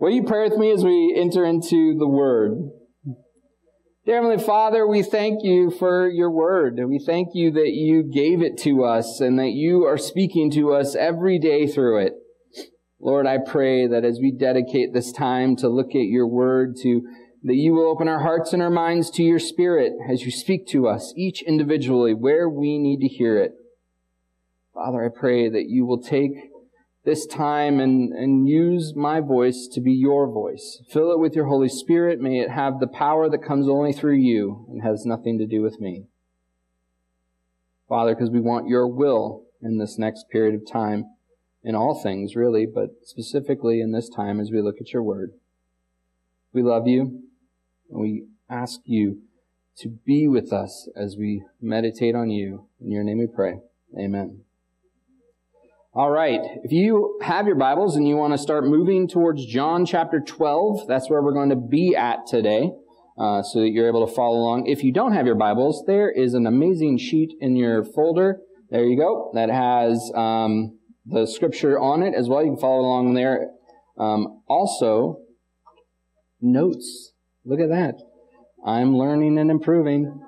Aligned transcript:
Will 0.00 0.12
you 0.12 0.22
pray 0.22 0.48
with 0.48 0.56
me 0.56 0.72
as 0.72 0.82
we 0.82 1.14
enter 1.14 1.44
into 1.44 1.94
the 1.98 2.08
Word? 2.08 2.70
Dear 4.06 4.22
Heavenly 4.22 4.42
Father, 4.42 4.86
we 4.86 5.02
thank 5.02 5.44
you 5.44 5.70
for 5.70 6.08
your 6.08 6.30
Word. 6.30 6.78
And 6.78 6.88
we 6.88 6.98
thank 6.98 7.34
you 7.34 7.50
that 7.50 7.72
you 7.74 8.02
gave 8.02 8.40
it 8.40 8.56
to 8.62 8.82
us 8.82 9.20
and 9.20 9.38
that 9.38 9.50
you 9.50 9.84
are 9.84 9.98
speaking 9.98 10.50
to 10.52 10.72
us 10.72 10.96
every 10.96 11.38
day 11.38 11.66
through 11.66 12.06
it. 12.06 12.14
Lord, 12.98 13.26
I 13.26 13.36
pray 13.46 13.86
that 13.88 14.06
as 14.06 14.18
we 14.22 14.32
dedicate 14.32 14.94
this 14.94 15.12
time 15.12 15.54
to 15.56 15.68
look 15.68 15.90
at 15.90 16.08
your 16.08 16.26
Word, 16.26 16.76
to 16.80 17.02
that 17.42 17.56
you 17.56 17.74
will 17.74 17.90
open 17.90 18.08
our 18.08 18.20
hearts 18.20 18.54
and 18.54 18.62
our 18.62 18.70
minds 18.70 19.10
to 19.10 19.22
your 19.22 19.38
Spirit 19.38 19.92
as 20.10 20.22
you 20.22 20.30
speak 20.30 20.66
to 20.68 20.88
us, 20.88 21.12
each 21.14 21.42
individually, 21.42 22.14
where 22.14 22.48
we 22.48 22.78
need 22.78 23.00
to 23.00 23.06
hear 23.06 23.36
it. 23.36 23.52
Father, 24.72 25.04
I 25.04 25.08
pray 25.14 25.50
that 25.50 25.68
you 25.68 25.84
will 25.84 26.00
take 26.00 26.49
this 27.04 27.26
time 27.26 27.80
and, 27.80 28.12
and 28.12 28.48
use 28.48 28.94
my 28.94 29.20
voice 29.20 29.68
to 29.72 29.80
be 29.80 29.92
your 29.92 30.30
voice. 30.30 30.82
Fill 30.90 31.12
it 31.12 31.18
with 31.18 31.34
your 31.34 31.46
Holy 31.46 31.68
Spirit. 31.68 32.20
May 32.20 32.40
it 32.40 32.50
have 32.50 32.78
the 32.78 32.86
power 32.86 33.28
that 33.30 33.44
comes 33.44 33.68
only 33.68 33.92
through 33.92 34.16
you 34.16 34.66
and 34.68 34.82
has 34.82 35.06
nothing 35.06 35.38
to 35.38 35.46
do 35.46 35.62
with 35.62 35.80
me. 35.80 36.04
Father, 37.88 38.14
because 38.14 38.30
we 38.30 38.40
want 38.40 38.68
your 38.68 38.86
will 38.86 39.44
in 39.62 39.78
this 39.78 39.98
next 39.98 40.28
period 40.30 40.54
of 40.54 40.70
time, 40.70 41.06
in 41.64 41.74
all 41.74 42.00
things 42.00 42.36
really, 42.36 42.66
but 42.66 42.90
specifically 43.02 43.80
in 43.80 43.92
this 43.92 44.08
time 44.08 44.38
as 44.38 44.50
we 44.50 44.60
look 44.60 44.80
at 44.80 44.92
your 44.92 45.02
word. 45.02 45.32
We 46.52 46.62
love 46.62 46.86
you 46.86 47.22
and 47.90 48.00
we 48.00 48.24
ask 48.48 48.80
you 48.84 49.22
to 49.78 49.88
be 49.88 50.28
with 50.28 50.52
us 50.52 50.88
as 50.94 51.16
we 51.16 51.44
meditate 51.60 52.14
on 52.14 52.30
you. 52.30 52.66
In 52.80 52.90
your 52.90 53.04
name 53.04 53.18
we 53.18 53.26
pray. 53.26 53.60
Amen. 53.98 54.44
All 55.92 56.12
right. 56.12 56.40
If 56.62 56.70
you 56.70 57.18
have 57.20 57.48
your 57.48 57.56
Bibles 57.56 57.96
and 57.96 58.06
you 58.06 58.14
want 58.14 58.32
to 58.32 58.38
start 58.38 58.64
moving 58.64 59.08
towards 59.08 59.44
John 59.44 59.84
chapter 59.84 60.20
12, 60.20 60.86
that's 60.86 61.10
where 61.10 61.20
we're 61.20 61.32
going 61.32 61.48
to 61.48 61.56
be 61.56 61.96
at 61.96 62.28
today, 62.28 62.70
uh, 63.18 63.42
so 63.42 63.58
that 63.58 63.70
you're 63.70 63.88
able 63.88 64.06
to 64.06 64.14
follow 64.14 64.36
along. 64.36 64.68
If 64.68 64.84
you 64.84 64.92
don't 64.92 65.14
have 65.14 65.26
your 65.26 65.34
Bibles, 65.34 65.82
there 65.88 66.08
is 66.08 66.34
an 66.34 66.46
amazing 66.46 66.98
sheet 66.98 67.32
in 67.40 67.56
your 67.56 67.82
folder. 67.82 68.38
There 68.70 68.84
you 68.84 68.96
go. 68.96 69.32
That 69.34 69.50
has 69.50 70.12
um, 70.14 70.78
the 71.06 71.26
scripture 71.26 71.76
on 71.76 72.04
it 72.04 72.14
as 72.14 72.28
well. 72.28 72.44
You 72.44 72.52
can 72.52 72.60
follow 72.60 72.82
along 72.82 73.14
there. 73.14 73.48
Um, 73.98 74.42
also, 74.46 75.18
notes. 76.40 77.14
Look 77.44 77.58
at 77.58 77.68
that. 77.70 77.96
I'm 78.64 78.96
learning 78.96 79.38
and 79.38 79.50
improving. 79.50 80.22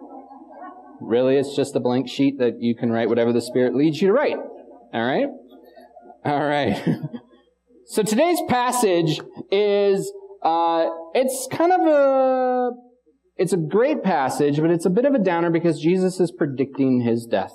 Really, 1.00 1.36
it's 1.36 1.54
just 1.54 1.76
a 1.76 1.80
blank 1.80 2.08
sheet 2.08 2.40
that 2.40 2.60
you 2.60 2.74
can 2.74 2.90
write 2.90 3.08
whatever 3.08 3.32
the 3.32 3.40
Spirit 3.40 3.76
leads 3.76 4.02
you 4.02 4.08
to 4.08 4.12
write. 4.12 4.38
All 4.92 5.06
right? 5.06 5.28
All 6.24 6.44
right. 6.44 6.80
so 7.86 8.04
today's 8.04 8.40
passage 8.48 9.20
is, 9.50 10.12
uh, 10.40 10.86
it's 11.14 11.48
kind 11.50 11.72
of 11.72 11.80
a, 11.80 12.70
it's 13.36 13.52
a 13.52 13.56
great 13.56 14.04
passage, 14.04 14.60
but 14.60 14.70
it's 14.70 14.86
a 14.86 14.90
bit 14.90 15.04
of 15.04 15.14
a 15.14 15.18
downer 15.18 15.50
because 15.50 15.80
Jesus 15.80 16.20
is 16.20 16.30
predicting 16.30 17.00
his 17.00 17.26
death. 17.26 17.54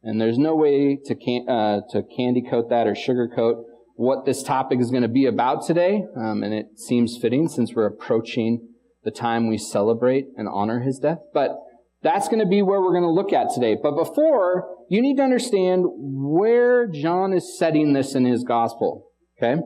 And 0.00 0.20
there's 0.20 0.38
no 0.38 0.54
way 0.54 0.96
to, 1.04 1.14
can, 1.16 1.48
uh, 1.48 1.80
to 1.90 2.04
candy 2.16 2.44
coat 2.48 2.70
that 2.70 2.86
or 2.86 2.94
sugarcoat 2.94 3.64
what 3.96 4.24
this 4.26 4.44
topic 4.44 4.78
is 4.78 4.92
going 4.92 5.02
to 5.02 5.08
be 5.08 5.26
about 5.26 5.66
today. 5.66 6.04
Um, 6.16 6.44
and 6.44 6.54
it 6.54 6.78
seems 6.78 7.18
fitting 7.20 7.48
since 7.48 7.74
we're 7.74 7.86
approaching 7.86 8.68
the 9.02 9.10
time 9.10 9.48
we 9.48 9.58
celebrate 9.58 10.28
and 10.36 10.46
honor 10.48 10.80
his 10.80 11.00
death. 11.00 11.18
But 11.34 11.56
that's 12.02 12.28
going 12.28 12.40
to 12.40 12.46
be 12.46 12.62
where 12.62 12.80
we're 12.80 12.92
going 12.92 13.02
to 13.02 13.10
look 13.10 13.32
at 13.32 13.50
today. 13.50 13.76
But 13.80 13.94
before, 13.94 14.68
you 14.88 15.02
need 15.02 15.16
to 15.16 15.22
understand 15.22 15.84
where 15.86 16.86
John 16.86 17.32
is 17.32 17.58
setting 17.58 17.92
this 17.92 18.14
in 18.14 18.24
his 18.24 18.42
gospel. 18.42 19.10
Okay? 19.36 19.60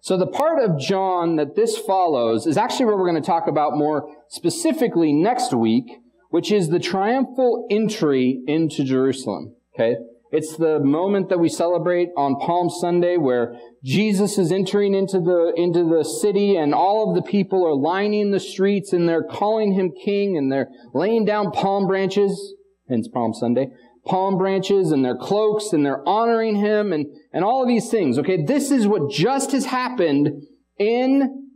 So 0.00 0.16
the 0.16 0.26
part 0.26 0.62
of 0.62 0.78
John 0.78 1.36
that 1.36 1.56
this 1.56 1.78
follows 1.78 2.46
is 2.46 2.56
actually 2.56 2.86
what 2.86 2.98
we're 2.98 3.10
going 3.10 3.22
to 3.22 3.26
talk 3.26 3.46
about 3.48 3.76
more 3.76 4.14
specifically 4.28 5.12
next 5.12 5.54
week, 5.54 5.86
which 6.30 6.52
is 6.52 6.68
the 6.68 6.78
triumphal 6.78 7.66
entry 7.70 8.42
into 8.46 8.84
Jerusalem. 8.84 9.56
Okay? 9.74 9.96
It's 10.36 10.56
the 10.56 10.80
moment 10.80 11.28
that 11.28 11.38
we 11.38 11.48
celebrate 11.48 12.08
on 12.16 12.40
Palm 12.40 12.68
Sunday 12.68 13.16
where 13.16 13.54
Jesus 13.84 14.36
is 14.36 14.50
entering 14.50 14.92
into 14.92 15.20
the, 15.20 15.52
into 15.56 15.84
the 15.84 16.02
city 16.02 16.56
and 16.56 16.74
all 16.74 17.08
of 17.08 17.14
the 17.14 17.22
people 17.22 17.64
are 17.64 17.72
lining 17.72 18.32
the 18.32 18.40
streets 18.40 18.92
and 18.92 19.08
they're 19.08 19.22
calling 19.22 19.74
him 19.74 19.92
king 20.04 20.36
and 20.36 20.50
they're 20.50 20.66
laying 20.92 21.24
down 21.24 21.52
palm 21.52 21.86
branches, 21.86 22.52
hence 22.88 23.06
Palm 23.06 23.32
Sunday, 23.32 23.68
palm 24.06 24.36
branches 24.36 24.90
and 24.90 25.04
their 25.04 25.16
cloaks 25.16 25.72
and 25.72 25.86
they're 25.86 26.02
honoring 26.04 26.56
him 26.56 26.92
and, 26.92 27.06
and 27.32 27.44
all 27.44 27.62
of 27.62 27.68
these 27.68 27.88
things. 27.88 28.18
Okay, 28.18 28.44
this 28.44 28.72
is 28.72 28.88
what 28.88 29.12
just 29.12 29.52
has 29.52 29.66
happened 29.66 30.30
in 30.80 31.46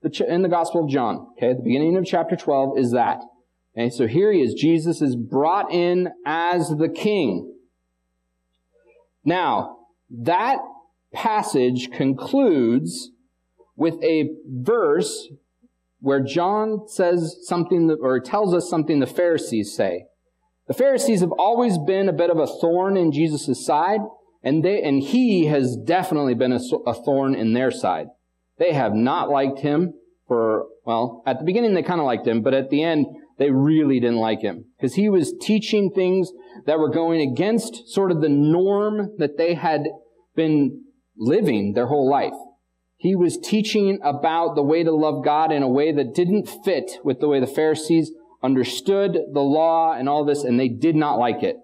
the, 0.00 0.26
in 0.26 0.40
the 0.40 0.48
Gospel 0.48 0.84
of 0.84 0.90
John. 0.90 1.26
Okay, 1.36 1.52
the 1.52 1.62
beginning 1.62 1.94
of 1.98 2.06
chapter 2.06 2.34
12 2.34 2.78
is 2.78 2.92
that. 2.92 3.18
Okay, 3.76 3.90
so 3.90 4.06
here 4.06 4.32
he 4.32 4.40
is. 4.40 4.54
Jesus 4.54 5.02
is 5.02 5.16
brought 5.16 5.70
in 5.70 6.08
as 6.24 6.70
the 6.70 6.88
king. 6.88 7.52
Now, 9.26 9.78
that 10.08 10.58
passage 11.12 11.90
concludes 11.90 13.10
with 13.76 14.02
a 14.02 14.30
verse 14.48 15.28
where 16.00 16.20
John 16.20 16.86
says 16.86 17.36
something 17.42 17.88
that, 17.88 17.98
or 18.00 18.20
tells 18.20 18.54
us 18.54 18.70
something 18.70 19.00
the 19.00 19.06
Pharisees 19.06 19.74
say. 19.74 20.06
The 20.68 20.74
Pharisees 20.74 21.20
have 21.20 21.32
always 21.32 21.76
been 21.76 22.08
a 22.08 22.12
bit 22.12 22.30
of 22.30 22.38
a 22.38 22.46
thorn 22.46 22.96
in 22.96 23.10
Jesus' 23.10 23.66
side, 23.66 24.00
and 24.44 24.64
they, 24.64 24.80
and 24.82 25.02
he 25.02 25.46
has 25.46 25.76
definitely 25.76 26.34
been 26.34 26.52
a, 26.52 26.60
a 26.86 26.94
thorn 26.94 27.34
in 27.34 27.52
their 27.52 27.72
side. 27.72 28.06
They 28.58 28.72
have 28.72 28.94
not 28.94 29.28
liked 29.28 29.58
him 29.58 29.94
for, 30.28 30.66
well, 30.84 31.24
at 31.26 31.40
the 31.40 31.44
beginning 31.44 31.74
they 31.74 31.82
kind 31.82 32.00
of 32.00 32.06
liked 32.06 32.26
him, 32.26 32.42
but 32.42 32.54
at 32.54 32.70
the 32.70 32.84
end, 32.84 33.06
they 33.38 33.50
really 33.50 34.00
didn't 34.00 34.16
like 34.16 34.40
him 34.40 34.64
because 34.76 34.94
he 34.94 35.08
was 35.08 35.34
teaching 35.40 35.90
things 35.90 36.32
that 36.66 36.78
were 36.78 36.90
going 36.90 37.20
against 37.20 37.88
sort 37.88 38.10
of 38.10 38.20
the 38.20 38.28
norm 38.28 39.14
that 39.18 39.36
they 39.36 39.54
had 39.54 39.82
been 40.34 40.84
living 41.18 41.74
their 41.74 41.86
whole 41.86 42.08
life. 42.10 42.34
He 42.96 43.14
was 43.14 43.36
teaching 43.36 43.98
about 44.02 44.54
the 44.54 44.62
way 44.62 44.82
to 44.82 44.92
love 44.92 45.24
God 45.24 45.52
in 45.52 45.62
a 45.62 45.68
way 45.68 45.92
that 45.92 46.14
didn't 46.14 46.48
fit 46.48 46.92
with 47.04 47.20
the 47.20 47.28
way 47.28 47.40
the 47.40 47.46
Pharisees 47.46 48.10
understood 48.42 49.18
the 49.32 49.40
law 49.40 49.92
and 49.92 50.08
all 50.08 50.24
this, 50.24 50.44
and 50.44 50.58
they 50.58 50.68
did 50.68 50.96
not 50.96 51.18
like 51.18 51.42
it. 51.42 51.56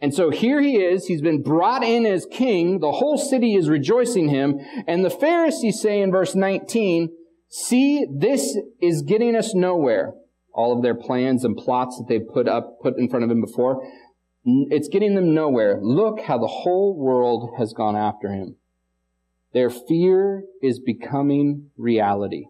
And 0.00 0.14
so 0.14 0.30
here 0.30 0.60
he 0.60 0.76
is. 0.76 1.06
He's 1.06 1.22
been 1.22 1.42
brought 1.42 1.82
in 1.82 2.06
as 2.06 2.26
king. 2.30 2.80
The 2.80 2.92
whole 2.92 3.18
city 3.18 3.54
is 3.54 3.68
rejoicing 3.68 4.28
him. 4.28 4.60
And 4.86 5.04
the 5.04 5.10
Pharisees 5.10 5.80
say 5.80 6.00
in 6.00 6.12
verse 6.12 6.36
19, 6.36 7.08
see, 7.48 8.06
this 8.12 8.56
is 8.80 9.02
getting 9.02 9.34
us 9.34 9.54
nowhere 9.54 10.14
all 10.58 10.76
of 10.76 10.82
their 10.82 10.94
plans 10.96 11.44
and 11.44 11.56
plots 11.56 11.96
that 11.96 12.08
they've 12.08 12.28
put 12.28 12.48
up, 12.48 12.80
put 12.82 12.98
in 12.98 13.08
front 13.08 13.24
of 13.24 13.30
him 13.30 13.40
before. 13.40 13.80
It's 14.44 14.88
getting 14.88 15.14
them 15.14 15.32
nowhere. 15.32 15.78
Look 15.80 16.22
how 16.22 16.36
the 16.36 16.48
whole 16.48 16.96
world 16.96 17.54
has 17.58 17.72
gone 17.72 17.94
after 17.94 18.32
him. 18.32 18.56
Their 19.52 19.70
fear 19.70 20.42
is 20.60 20.80
becoming 20.80 21.70
reality. 21.76 22.46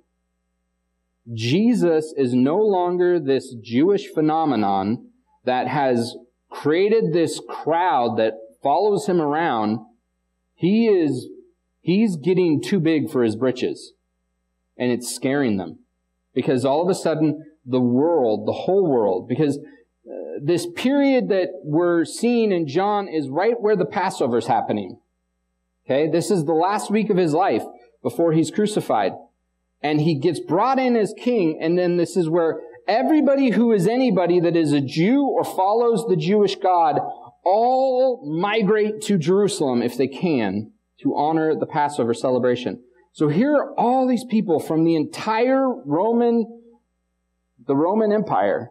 Jesus 1.35 2.15
is 2.17 2.33
no 2.33 2.57
longer 2.57 3.21
this 3.21 3.55
Jewish 3.63 4.07
phenomenon 4.07 5.11
that 5.45 5.69
has 5.69 6.17
created 6.49 7.13
this 7.13 7.43
crowd 7.47 8.17
that 8.17 8.33
follows 8.63 9.07
him 9.07 9.21
around. 9.21 9.81
He 10.55 10.87
is, 10.87 11.29
he's 11.83 12.17
getting 12.17 12.63
too 12.63 12.81
big 12.81 13.11
for 13.11 13.23
his 13.23 13.37
britches. 13.37 13.93
And 14.79 14.91
it's 14.91 15.15
scaring 15.15 15.59
them. 15.59 15.81
Because 16.33 16.65
all 16.65 16.83
of 16.83 16.89
a 16.89 16.95
sudden, 16.95 17.45
the 17.69 17.81
world, 17.81 18.47
the 18.47 18.53
whole 18.53 18.91
world, 18.91 19.29
because 19.29 19.59
uh, 19.59 20.41
this 20.43 20.67
period 20.75 21.29
that 21.29 21.49
we're 21.63 22.05
seeing 22.05 22.51
in 22.51 22.67
John 22.67 23.09
is 23.09 23.29
right 23.29 23.61
where 23.61 23.77
the 23.77 23.85
Passover 23.85 24.39
is 24.39 24.47
happening. 24.47 24.99
Okay, 25.85 26.11
this 26.11 26.31
is 26.31 26.45
the 26.45 26.53
last 26.53 26.91
week 26.91 27.11
of 27.11 27.17
his 27.17 27.33
life 27.33 27.63
before 28.03 28.33
he's 28.33 28.51
crucified. 28.51 29.13
And 29.83 30.01
he 30.01 30.19
gets 30.19 30.41
brought 30.41 30.79
in 30.79 30.97
as 30.97 31.15
king, 31.17 31.59
and 31.61 31.79
then 31.79 31.97
this 31.97 32.17
is 32.17 32.29
where 32.29 32.61
everybody 32.89 33.51
who 33.51 33.73
is 33.73 33.87
anybody 33.87 34.41
that 34.41 34.57
is 34.57 34.73
a 34.73 34.81
Jew 34.81 35.23
or 35.23 35.45
follows 35.45 36.05
the 36.09 36.17
Jewish 36.17 36.57
God 36.57 36.99
all 37.45 38.27
migrate 38.27 39.01
to 39.03 39.19
Jerusalem 39.19 39.83
if 39.83 39.97
they 39.97 40.09
can 40.09 40.73
to 41.03 41.15
honor 41.15 41.55
the 41.55 41.67
Passover 41.67 42.13
celebration. 42.13 42.83
So 43.13 43.29
here 43.29 43.55
are 43.55 43.75
all 43.75 44.07
these 44.07 44.25
people 44.25 44.61
from 44.61 44.85
the 44.85 44.97
entire 44.97 45.69
Roman 45.69 46.58
the 47.69 47.77
Roman 47.77 48.11
Empire, 48.11 48.71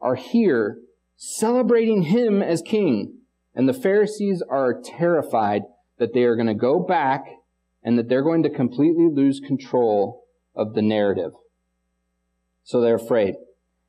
are 0.00 0.16
here 0.16 0.78
celebrating 1.16 2.02
him 2.02 2.42
as 2.42 2.60
king. 2.60 3.14
And 3.54 3.66
the 3.66 3.72
Pharisees 3.72 4.42
are 4.50 4.82
terrified 4.84 5.62
that 5.98 6.12
they 6.12 6.24
are 6.24 6.36
going 6.36 6.48
to 6.48 6.54
go 6.54 6.78
back 6.78 7.24
and 7.82 7.96
that 7.98 8.08
they're 8.08 8.22
going 8.22 8.42
to 8.42 8.50
completely 8.50 9.08
lose 9.10 9.40
control 9.40 10.24
of 10.54 10.74
the 10.74 10.82
narrative. 10.82 11.32
So 12.64 12.80
they're 12.80 12.96
afraid. 12.96 13.36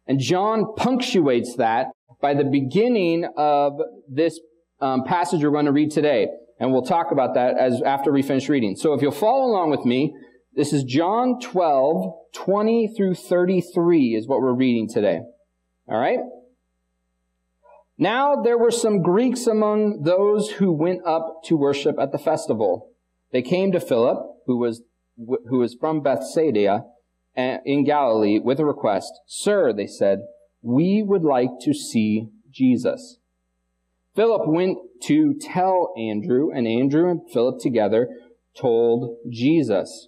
And 0.07 0.19
John 0.19 0.73
punctuates 0.77 1.55
that 1.57 1.87
by 2.21 2.33
the 2.33 2.45
beginning 2.45 3.27
of 3.35 3.73
this 4.07 4.39
um, 4.79 5.03
passage 5.03 5.43
we're 5.43 5.51
going 5.51 5.65
to 5.65 5.71
read 5.71 5.91
today. 5.91 6.27
And 6.59 6.71
we'll 6.71 6.83
talk 6.83 7.11
about 7.11 7.33
that 7.33 7.57
as 7.57 7.81
after 7.81 8.11
we 8.11 8.21
finish 8.21 8.47
reading. 8.47 8.75
So 8.75 8.93
if 8.93 9.01
you'll 9.01 9.11
follow 9.11 9.45
along 9.45 9.71
with 9.71 9.83
me, 9.83 10.15
this 10.57 10.73
is 10.73 10.83
John 10.83 11.39
12, 11.39 12.13
20 12.33 12.93
through 12.97 13.13
33 13.13 14.15
is 14.15 14.27
what 14.27 14.41
we're 14.41 14.53
reading 14.53 14.89
today. 14.89 15.19
All 15.87 15.99
right? 15.99 16.17
Now 17.99 18.41
there 18.41 18.57
were 18.57 18.71
some 18.71 19.03
Greeks 19.03 19.45
among 19.45 20.01
those 20.01 20.49
who 20.49 20.71
went 20.71 21.05
up 21.05 21.43
to 21.45 21.55
worship 21.55 21.97
at 21.99 22.11
the 22.11 22.17
festival. 22.17 22.89
They 23.31 23.43
came 23.43 23.71
to 23.71 23.79
Philip, 23.79 24.17
who 24.47 24.57
was, 24.57 24.81
who 25.15 25.59
was 25.59 25.75
from 25.79 26.01
Bethsaida 26.01 26.85
uh, 27.37 27.57
in 27.63 27.85
Galilee, 27.85 28.39
with 28.39 28.59
a 28.59 28.65
request. 28.65 29.13
Sir, 29.27 29.71
they 29.71 29.87
said, 29.87 30.21
we 30.63 31.03
would 31.05 31.23
like 31.23 31.51
to 31.61 31.73
see 31.75 32.29
Jesus. 32.49 33.19
Philip 34.15 34.47
went 34.47 34.79
to 35.03 35.35
tell 35.39 35.93
Andrew, 35.95 36.49
and 36.51 36.67
Andrew 36.67 37.11
and 37.11 37.21
Philip 37.31 37.61
together 37.61 38.07
told 38.59 39.17
Jesus. 39.29 40.07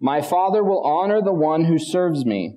My 0.00 0.22
Father 0.22 0.64
will 0.64 0.82
honor 0.82 1.20
the 1.20 1.32
one 1.32 1.66
who 1.66 1.78
serves 1.78 2.24
me. 2.24 2.56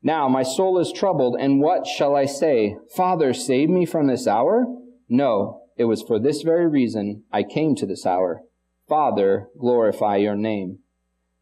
Now 0.00 0.28
my 0.28 0.44
soul 0.44 0.78
is 0.78 0.92
troubled, 0.92 1.36
and 1.38 1.60
what 1.60 1.86
shall 1.86 2.14
I 2.14 2.24
say? 2.24 2.76
Father, 2.94 3.34
save 3.34 3.68
me 3.68 3.84
from 3.84 4.06
this 4.06 4.28
hour? 4.28 4.64
No, 5.08 5.62
it 5.76 5.84
was 5.84 6.02
for 6.02 6.20
this 6.20 6.42
very 6.42 6.68
reason 6.68 7.24
I 7.32 7.42
came 7.42 7.74
to 7.76 7.86
this 7.86 8.06
hour. 8.06 8.42
Father, 8.88 9.48
glorify 9.58 10.16
your 10.16 10.36
name. 10.36 10.78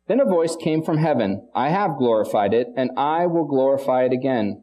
Then 0.09 0.21
a 0.21 0.25
voice 0.25 0.56
came 0.56 0.83
from 0.83 0.99
heaven. 0.99 1.49
I 1.55 1.69
have 1.69 1.99
glorified 1.99 2.55
it, 2.55 2.69
and 2.75 2.91
I 2.97 3.27
will 3.27 3.47
glorify 3.47 4.05
it 4.05 4.12
again. 4.12 4.62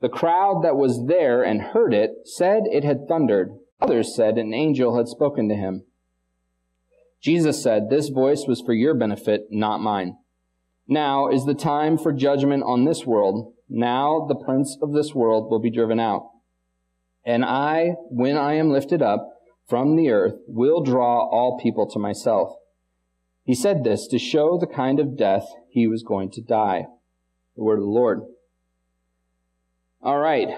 The 0.00 0.08
crowd 0.08 0.62
that 0.64 0.76
was 0.76 1.06
there 1.06 1.42
and 1.42 1.60
heard 1.60 1.94
it 1.94 2.10
said 2.24 2.64
it 2.72 2.84
had 2.84 3.06
thundered. 3.06 3.50
Others 3.80 4.16
said 4.16 4.36
an 4.36 4.52
angel 4.52 4.96
had 4.96 5.06
spoken 5.06 5.48
to 5.48 5.54
him. 5.54 5.84
Jesus 7.20 7.62
said, 7.62 7.90
This 7.90 8.08
voice 8.08 8.44
was 8.46 8.60
for 8.60 8.72
your 8.72 8.94
benefit, 8.94 9.46
not 9.50 9.80
mine. 9.80 10.16
Now 10.86 11.28
is 11.28 11.44
the 11.44 11.54
time 11.54 11.98
for 11.98 12.12
judgment 12.12 12.62
on 12.64 12.84
this 12.84 13.04
world. 13.04 13.52
Now 13.68 14.26
the 14.26 14.34
prince 14.34 14.78
of 14.80 14.92
this 14.92 15.14
world 15.14 15.50
will 15.50 15.58
be 15.58 15.70
driven 15.70 16.00
out. 16.00 16.30
And 17.24 17.44
I, 17.44 17.94
when 18.08 18.38
I 18.38 18.54
am 18.54 18.70
lifted 18.70 19.02
up 19.02 19.28
from 19.68 19.96
the 19.96 20.08
earth, 20.10 20.36
will 20.46 20.82
draw 20.82 21.28
all 21.28 21.60
people 21.62 21.86
to 21.90 21.98
myself. 21.98 22.54
He 23.44 23.54
said 23.54 23.84
this 23.84 24.06
to 24.08 24.18
show 24.18 24.58
the 24.58 24.66
kind 24.66 24.98
of 24.98 25.16
death 25.16 25.46
he 25.70 25.86
was 25.86 26.02
going 26.02 26.30
to 26.32 26.40
die. 26.40 26.86
The 27.56 27.64
word 27.64 27.78
of 27.78 27.84
the 27.84 27.90
Lord. 27.90 28.20
All 30.00 30.18
right. 30.18 30.48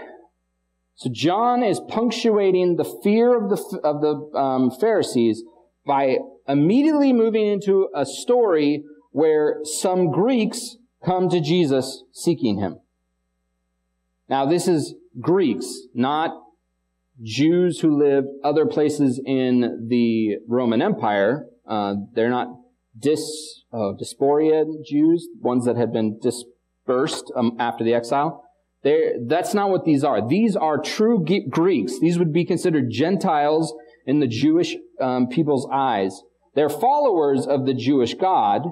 So 0.94 1.10
John 1.10 1.62
is 1.62 1.80
punctuating 1.88 2.76
the 2.76 3.00
fear 3.02 3.34
of 3.34 3.48
the, 3.48 3.80
of 3.82 4.00
the 4.00 4.38
um, 4.38 4.70
Pharisees 4.70 5.42
by 5.86 6.18
immediately 6.46 7.12
moving 7.12 7.46
into 7.46 7.88
a 7.94 8.04
story 8.04 8.84
where 9.12 9.60
some 9.64 10.10
Greeks 10.10 10.76
come 11.04 11.28
to 11.28 11.40
Jesus 11.40 12.04
seeking 12.12 12.58
him. 12.58 12.78
Now, 14.28 14.46
this 14.46 14.68
is 14.68 14.94
Greeks, 15.20 15.88
not 15.94 16.30
Jews 17.22 17.80
who 17.80 17.98
lived 17.98 18.28
other 18.44 18.66
places 18.66 19.20
in 19.24 19.88
the 19.88 20.36
Roman 20.48 20.80
Empire. 20.80 21.46
Uh, 21.66 21.94
they're 22.14 22.30
not 22.30 22.48
dis, 22.98 23.64
uh, 23.72 23.92
diaspora 23.92 24.64
Jews, 24.84 25.28
ones 25.40 25.64
that 25.64 25.76
had 25.76 25.92
been 25.92 26.18
dispersed 26.20 27.32
um, 27.36 27.56
after 27.58 27.84
the 27.84 27.94
exile. 27.94 28.44
They're, 28.82 29.14
that's 29.26 29.52
not 29.52 29.70
what 29.70 29.84
these 29.84 30.04
are. 30.04 30.26
These 30.26 30.56
are 30.56 30.78
true 30.78 31.24
Greeks. 31.50 31.98
These 32.00 32.18
would 32.18 32.32
be 32.32 32.44
considered 32.44 32.90
Gentiles 32.90 33.74
in 34.06 34.20
the 34.20 34.26
Jewish 34.26 34.76
um, 35.00 35.28
people's 35.28 35.68
eyes. 35.72 36.22
They're 36.54 36.68
followers 36.68 37.46
of 37.46 37.66
the 37.66 37.74
Jewish 37.74 38.14
God, 38.14 38.62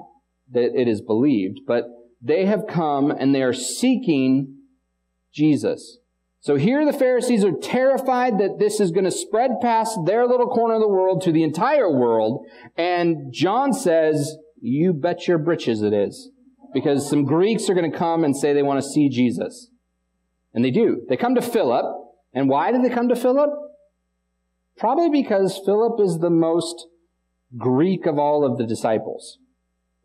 that 0.51 0.79
it 0.79 0.87
is 0.87 1.01
believed, 1.01 1.61
but 1.67 1.85
they 2.21 2.45
have 2.45 2.67
come 2.67 3.11
and 3.11 3.33
they 3.33 3.43
are 3.43 3.53
seeking 3.53 4.57
Jesus. 5.33 5.99
So 6.41 6.55
here 6.55 6.85
the 6.85 6.97
Pharisees 6.97 7.43
are 7.43 7.51
terrified 7.51 8.39
that 8.39 8.59
this 8.59 8.79
is 8.79 8.91
going 8.91 9.05
to 9.05 9.11
spread 9.11 9.59
past 9.61 9.99
their 10.05 10.25
little 10.25 10.47
corner 10.47 10.75
of 10.75 10.81
the 10.81 10.87
world 10.87 11.21
to 11.23 11.31
the 11.31 11.43
entire 11.43 11.91
world. 11.91 12.45
And 12.77 13.33
John 13.33 13.73
says, 13.73 14.37
you 14.61 14.93
bet 14.93 15.27
your 15.27 15.37
britches 15.37 15.81
it 15.81 15.93
is. 15.93 16.29
Because 16.73 17.09
some 17.09 17.25
Greeks 17.25 17.69
are 17.69 17.73
going 17.73 17.91
to 17.91 17.97
come 17.97 18.23
and 18.23 18.35
say 18.35 18.53
they 18.53 18.63
want 18.63 18.81
to 18.81 18.87
see 18.87 19.09
Jesus. 19.09 19.69
And 20.53 20.63
they 20.63 20.71
do. 20.71 21.05
They 21.09 21.17
come 21.17 21.35
to 21.35 21.41
Philip. 21.41 21.85
And 22.33 22.47
why 22.47 22.71
did 22.71 22.83
they 22.83 22.89
come 22.89 23.09
to 23.09 23.15
Philip? 23.15 23.49
Probably 24.79 25.09
because 25.09 25.59
Philip 25.65 25.99
is 25.99 26.19
the 26.19 26.29
most 26.29 26.87
Greek 27.57 28.05
of 28.05 28.17
all 28.17 28.45
of 28.45 28.57
the 28.57 28.65
disciples. 28.65 29.37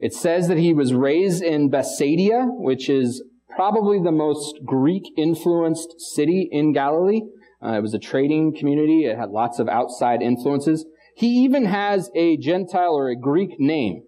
It 0.01 0.13
says 0.13 0.49
that 0.49 0.59
he 0.59 0.75
was 0.75 0.93
raised 0.93 1.45
in 1.45 1.71
Bethsaida, 1.71 2.47
which 2.47 2.89
is 2.91 3.23
probably 3.55 4.01
the 4.03 4.11
most 4.11 4.59
Greek 4.65 5.05
influenced 5.17 6.01
city 6.01 6.49
in 6.51 6.73
Galilee. 6.73 7.21
Uh, 7.65 7.75
it 7.75 7.83
was 7.83 7.95
a 7.95 8.01
trading 8.01 8.53
community. 8.55 9.05
It 9.05 9.17
had 9.17 9.31
lots 9.31 9.61
of 9.61 9.69
outside 9.69 10.21
influences. 10.21 10.85
He 11.17 11.29
even 11.45 11.67
has 11.67 12.11
a 12.17 12.37
Gentile 12.37 12.95
or 12.95 13.09
a 13.09 13.17
Greek 13.17 13.61
name. 13.61 14.03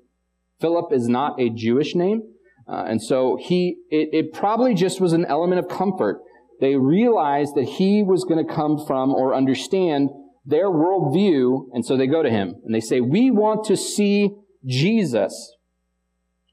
Philip 0.60 0.92
is 0.92 1.08
not 1.08 1.40
a 1.40 1.48
Jewish 1.48 1.94
name. 1.94 2.22
Uh, 2.68 2.84
and 2.88 3.00
so 3.00 3.38
he, 3.40 3.76
it, 3.90 4.08
it 4.12 4.32
probably 4.32 4.74
just 4.74 5.00
was 5.00 5.12
an 5.12 5.24
element 5.26 5.60
of 5.60 5.68
comfort. 5.68 6.20
They 6.60 6.74
realized 6.74 7.54
that 7.54 7.68
he 7.78 8.02
was 8.02 8.24
going 8.24 8.44
to 8.44 8.52
come 8.52 8.84
from 8.84 9.14
or 9.14 9.32
understand 9.32 10.10
their 10.46 10.66
worldview. 10.66 11.66
And 11.72 11.84
so 11.84 11.96
they 11.96 12.06
go 12.06 12.22
to 12.22 12.30
him 12.30 12.54
and 12.64 12.74
they 12.74 12.80
say, 12.80 13.00
we 13.00 13.30
want 13.30 13.64
to 13.64 13.76
see 13.76 14.30
Jesus. 14.64 15.54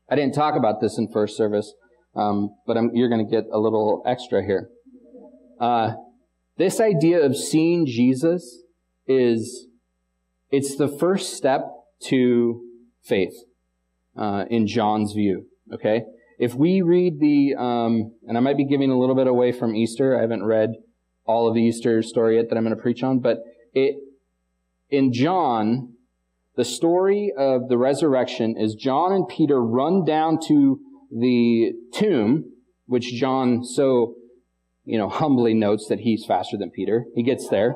I 0.09 0.15
didn't 0.15 0.33
talk 0.33 0.55
about 0.55 0.81
this 0.81 0.97
in 0.97 1.07
first 1.11 1.37
service, 1.37 1.73
um, 2.15 2.55
but 2.67 2.75
I'm, 2.75 2.91
you're 2.93 3.09
going 3.09 3.25
to 3.25 3.31
get 3.31 3.45
a 3.53 3.59
little 3.59 4.03
extra 4.05 4.43
here. 4.43 4.69
Uh, 5.59 5.93
this 6.57 6.79
idea 6.79 7.23
of 7.23 7.37
seeing 7.37 7.85
Jesus 7.85 8.63
is 9.07 9.67
it's 10.49 10.75
the 10.75 10.87
first 10.87 11.33
step 11.33 11.61
to 12.05 12.61
faith 13.03 13.33
uh, 14.17 14.45
in 14.49 14.67
John's 14.67 15.13
view. 15.13 15.45
Okay, 15.73 16.03
if 16.37 16.53
we 16.53 16.81
read 16.81 17.19
the 17.19 17.55
um, 17.57 18.13
and 18.27 18.37
I 18.37 18.41
might 18.41 18.57
be 18.57 18.65
giving 18.65 18.91
a 18.91 18.99
little 18.99 19.15
bit 19.15 19.27
away 19.27 19.51
from 19.51 19.75
Easter. 19.75 20.17
I 20.17 20.21
haven't 20.21 20.43
read 20.43 20.73
all 21.25 21.47
of 21.47 21.55
the 21.55 21.61
Easter 21.61 22.01
story 22.03 22.35
yet 22.35 22.49
that 22.49 22.57
I'm 22.57 22.63
going 22.63 22.75
to 22.75 22.81
preach 22.81 23.01
on, 23.01 23.19
but 23.19 23.39
it 23.73 23.95
in 24.89 25.13
John 25.13 25.93
the 26.55 26.65
story 26.65 27.33
of 27.35 27.67
the 27.67 27.77
resurrection 27.77 28.55
is 28.57 28.75
John 28.75 29.11
and 29.11 29.27
Peter 29.27 29.61
run 29.61 30.05
down 30.05 30.37
to 30.47 30.79
the 31.11 31.73
tomb, 31.93 32.51
which 32.85 33.13
John 33.13 33.63
so, 33.63 34.15
you 34.85 34.97
know, 34.97 35.09
humbly 35.09 35.53
notes 35.55 35.87
that 35.87 36.01
he's 36.01 36.25
faster 36.25 36.57
than 36.57 36.69
Peter. 36.69 37.05
He 37.15 37.23
gets 37.23 37.49
there. 37.49 37.73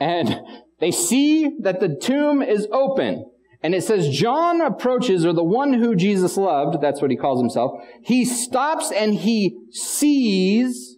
And 0.00 0.40
they 0.80 0.90
see 0.90 1.56
that 1.60 1.80
the 1.80 1.94
tomb 1.94 2.42
is 2.42 2.66
open. 2.72 3.30
And 3.62 3.74
it 3.74 3.84
says 3.84 4.10
John 4.10 4.60
approaches, 4.60 5.24
or 5.24 5.32
the 5.32 5.44
one 5.44 5.72
who 5.72 5.94
Jesus 5.94 6.36
loved, 6.36 6.80
that's 6.80 7.00
what 7.00 7.10
he 7.10 7.16
calls 7.16 7.40
himself. 7.40 7.80
He 8.02 8.24
stops 8.24 8.90
and 8.90 9.14
he 9.14 9.56
sees 9.70 10.96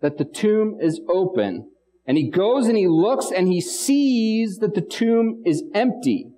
that 0.00 0.18
the 0.18 0.24
tomb 0.24 0.78
is 0.80 1.00
open. 1.08 1.71
And 2.06 2.16
he 2.16 2.30
goes 2.30 2.66
and 2.66 2.76
he 2.76 2.88
looks 2.88 3.30
and 3.30 3.48
he 3.48 3.60
sees 3.60 4.58
that 4.58 4.74
the 4.74 4.80
tomb 4.80 5.42
is 5.46 5.62
empty. 5.74 6.28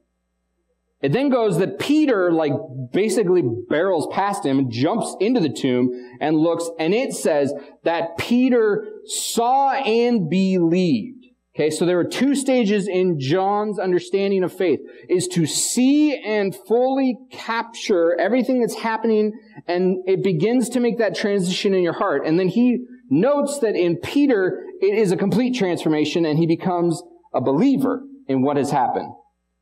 It 1.01 1.13
then 1.13 1.29
goes 1.29 1.59
that 1.59 1.79
Peter, 1.79 2.33
like, 2.33 2.53
basically 2.93 3.43
barrels 3.69 4.07
past 4.11 4.45
him 4.45 4.59
and 4.59 4.71
jumps 4.71 5.15
into 5.21 5.39
the 5.39 5.53
tomb 5.53 5.91
and 6.19 6.35
looks, 6.35 6.71
and 6.79 6.95
it 6.95 7.13
says 7.13 7.53
that 7.83 8.17
Peter 8.17 8.89
saw 9.05 9.73
and 9.73 10.31
believed. 10.31 11.27
Okay, 11.55 11.69
so 11.69 11.85
there 11.85 11.99
are 11.99 12.05
two 12.05 12.35
stages 12.35 12.89
in 12.89 13.21
John's 13.21 13.79
understanding 13.79 14.43
of 14.43 14.53
faith, 14.57 14.81
is 15.11 15.29
to 15.29 15.45
see 15.45 16.17
and 16.17 16.57
fully 16.67 17.19
capture 17.31 18.19
everything 18.19 18.61
that's 18.61 18.75
happening, 18.75 19.33
and 19.69 19.99
it 20.07 20.25
begins 20.25 20.71
to 20.71 20.81
make 20.81 20.97
that 20.99 21.15
transition 21.15 21.75
in 21.75 21.83
your 21.83 21.93
heart. 21.93 22.27
And 22.27 22.41
then 22.41 22.49
he 22.49 22.87
notes 23.11 23.59
that 23.59 23.77
in 23.77 23.99
Peter, 23.99 24.65
it 24.89 24.99
is 24.99 25.13
a 25.13 25.17
complete 25.17 25.55
transformation 25.55 26.25
and 26.25 26.39
he 26.39 26.47
becomes 26.47 27.03
a 27.33 27.41
believer. 27.41 28.03
in 28.27 28.43
what 28.43 28.57
has 28.57 28.71
happened. 28.71 29.13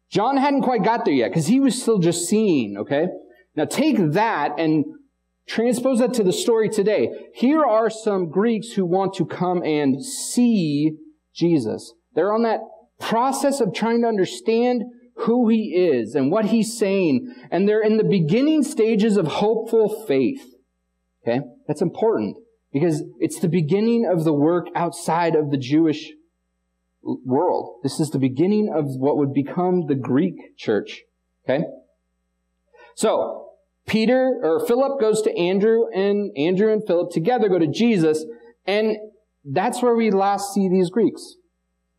John 0.09 0.37
hadn't 0.37 0.62
quite 0.62 0.85
got 0.85 1.05
there 1.05 1.14
yet 1.14 1.31
because 1.31 1.47
he 1.47 1.59
was 1.59 1.81
still 1.81 1.99
just 1.99 2.29
seeing, 2.29 2.76
okay? 2.76 3.07
Now 3.57 3.64
take 3.64 3.97
that 4.12 4.52
and 4.59 4.85
transpose 5.49 5.99
that 5.99 6.14
to 6.14 6.23
the 6.23 6.33
story 6.33 6.69
today. 6.69 7.09
Here 7.35 7.64
are 7.64 7.91
some 7.91 8.31
Greeks 8.31 8.73
who 8.73 8.87
want 8.87 9.14
to 9.14 9.26
come 9.26 9.62
and 9.64 10.05
see 10.05 10.93
Jesus. 11.35 11.93
They're 12.14 12.33
on 12.33 12.43
that 12.43 12.61
process 13.00 13.61
of 13.61 13.75
trying 13.75 14.02
to 14.02 14.09
understand 14.09 14.83
who 15.17 15.49
he 15.49 15.75
is 15.75 16.14
and 16.14 16.31
what 16.31 16.47
he's 16.47 16.79
saying. 16.79 17.35
And 17.50 17.69
they're 17.69 17.83
in 17.83 17.97
the 17.97 18.05
beginning 18.05 18.62
stages 18.62 19.17
of 19.17 19.26
hopeful 19.26 20.05
faith. 20.07 20.55
Okay? 21.26 21.41
That's 21.67 21.83
important 21.83 22.37
because 22.73 23.02
it's 23.19 23.38
the 23.38 23.49
beginning 23.49 24.09
of 24.11 24.25
the 24.25 24.33
work 24.33 24.67
outside 24.75 25.35
of 25.35 25.50
the 25.50 25.59
Jewish 25.59 26.12
world. 27.02 27.81
This 27.83 28.00
is 28.00 28.11
the 28.11 28.19
beginning 28.19 28.73
of 28.75 28.87
what 28.97 29.17
would 29.17 29.35
become 29.35 29.87
the 29.87 29.95
Greek 29.95 30.57
church. 30.57 31.02
Okay? 31.45 31.64
So, 32.95 33.50
Peter 33.87 34.41
or 34.43 34.64
Philip 34.67 35.00
goes 35.00 35.23
to 35.23 35.37
Andrew 35.37 35.87
and 35.93 36.31
Andrew 36.37 36.73
and 36.73 36.87
Philip 36.87 37.11
together 37.11 37.49
go 37.49 37.59
to 37.59 37.67
Jesus 37.67 38.25
and 38.67 38.97
that's 39.45 39.83
where 39.83 39.97
we 39.97 40.11
last 40.11 40.55
see 40.55 40.69
these 40.69 40.88
Greeks. 40.88 41.37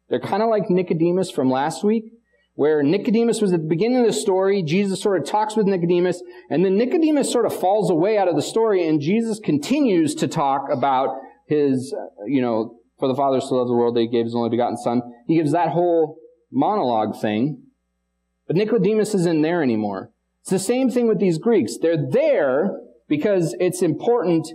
They're 0.09 0.19
kind 0.19 0.41
of 0.41 0.49
like 0.49 0.69
Nicodemus 0.69 1.29
from 1.29 1.49
last 1.49 1.83
week 1.83 2.05
where 2.55 2.83
Nicodemus 2.83 3.41
was 3.41 3.51
at 3.51 3.61
the 3.61 3.67
beginning 3.67 4.01
of 4.01 4.05
the 4.05 4.13
story. 4.13 4.61
Jesus 4.63 5.01
sort 5.01 5.19
of 5.19 5.27
talks 5.27 5.55
with 5.55 5.65
Nicodemus, 5.65 6.21
and 6.49 6.63
then 6.63 6.77
Nicodemus 6.77 7.31
sort 7.31 7.45
of 7.45 7.55
falls 7.59 7.89
away 7.89 8.17
out 8.17 8.27
of 8.27 8.35
the 8.35 8.41
story, 8.41 8.87
and 8.87 9.01
Jesus 9.01 9.39
continues 9.39 10.13
to 10.15 10.27
talk 10.27 10.67
about 10.71 11.17
his, 11.47 11.93
uh, 11.97 12.25
you 12.25 12.41
know, 12.41 12.77
for 12.99 13.07
the 13.07 13.15
Father 13.15 13.41
so 13.41 13.55
loved 13.55 13.69
the 13.69 13.73
world 13.73 13.95
that 13.95 14.01
he 14.01 14.07
gave 14.07 14.25
his 14.25 14.35
only 14.35 14.49
begotten 14.49 14.77
Son. 14.77 15.01
He 15.27 15.35
gives 15.35 15.51
that 15.51 15.69
whole 15.69 16.17
monologue 16.51 17.19
thing, 17.19 17.63
but 18.47 18.55
Nicodemus 18.55 19.15
isn't 19.15 19.41
there 19.41 19.63
anymore. 19.63 20.11
It's 20.41 20.51
the 20.51 20.59
same 20.59 20.89
thing 20.89 21.07
with 21.07 21.19
these 21.19 21.37
Greeks. 21.37 21.77
They're 21.81 22.09
there 22.09 22.79
because 23.07 23.55
it's 23.59 23.81
important 23.81 24.47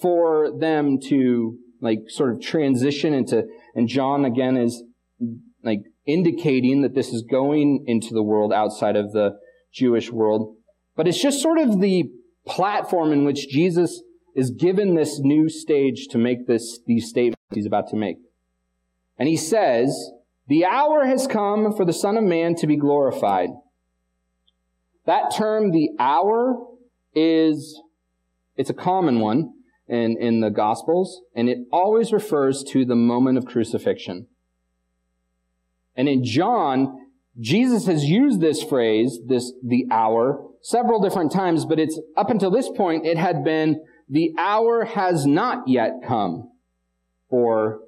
for 0.00 0.50
them 0.58 0.98
to 1.08 1.58
like 1.80 2.00
sort 2.08 2.32
of 2.32 2.40
transition 2.40 3.12
into, 3.12 3.44
and 3.74 3.88
John 3.88 4.24
again 4.24 4.56
is 4.56 4.82
like 5.62 5.80
indicating 6.06 6.82
that 6.82 6.94
this 6.94 7.08
is 7.08 7.22
going 7.22 7.84
into 7.86 8.14
the 8.14 8.22
world 8.22 8.52
outside 8.52 8.96
of 8.96 9.12
the 9.12 9.38
Jewish 9.72 10.10
world. 10.10 10.56
But 10.96 11.06
it's 11.06 11.20
just 11.20 11.42
sort 11.42 11.58
of 11.58 11.80
the 11.80 12.04
platform 12.46 13.12
in 13.12 13.24
which 13.24 13.48
Jesus 13.48 14.02
is 14.34 14.50
given 14.50 14.94
this 14.94 15.18
new 15.20 15.48
stage 15.48 16.06
to 16.10 16.18
make 16.18 16.46
this, 16.46 16.80
these 16.86 17.08
statements 17.08 17.40
he's 17.52 17.66
about 17.66 17.88
to 17.88 17.96
make. 17.96 18.16
And 19.18 19.28
he 19.28 19.36
says, 19.36 20.10
the 20.48 20.64
hour 20.64 21.04
has 21.04 21.26
come 21.26 21.72
for 21.76 21.84
the 21.84 21.92
Son 21.92 22.16
of 22.16 22.24
Man 22.24 22.54
to 22.56 22.66
be 22.66 22.76
glorified. 22.76 23.50
That 25.06 25.32
term, 25.34 25.70
the 25.70 25.90
hour, 25.98 26.66
is, 27.14 27.80
it's 28.56 28.70
a 28.70 28.74
common 28.74 29.20
one 29.20 29.52
in, 29.88 30.16
in 30.20 30.40
the 30.40 30.50
Gospels, 30.50 31.20
and 31.34 31.48
it 31.48 31.58
always 31.72 32.12
refers 32.12 32.62
to 32.70 32.84
the 32.84 32.96
moment 32.96 33.38
of 33.38 33.44
crucifixion. 33.44 34.28
And 36.00 36.08
in 36.08 36.24
John, 36.24 36.98
Jesus 37.38 37.84
has 37.84 38.04
used 38.04 38.40
this 38.40 38.62
phrase, 38.62 39.18
this, 39.26 39.52
the 39.62 39.84
hour, 39.90 40.42
several 40.62 40.98
different 40.98 41.30
times, 41.30 41.66
but 41.66 41.78
it's 41.78 42.00
up 42.16 42.30
until 42.30 42.50
this 42.50 42.70
point, 42.70 43.04
it 43.04 43.18
had 43.18 43.44
been, 43.44 43.84
the 44.08 44.32
hour 44.38 44.86
has 44.86 45.26
not 45.26 45.68
yet 45.68 46.00
come 46.08 46.52
for 47.28 47.80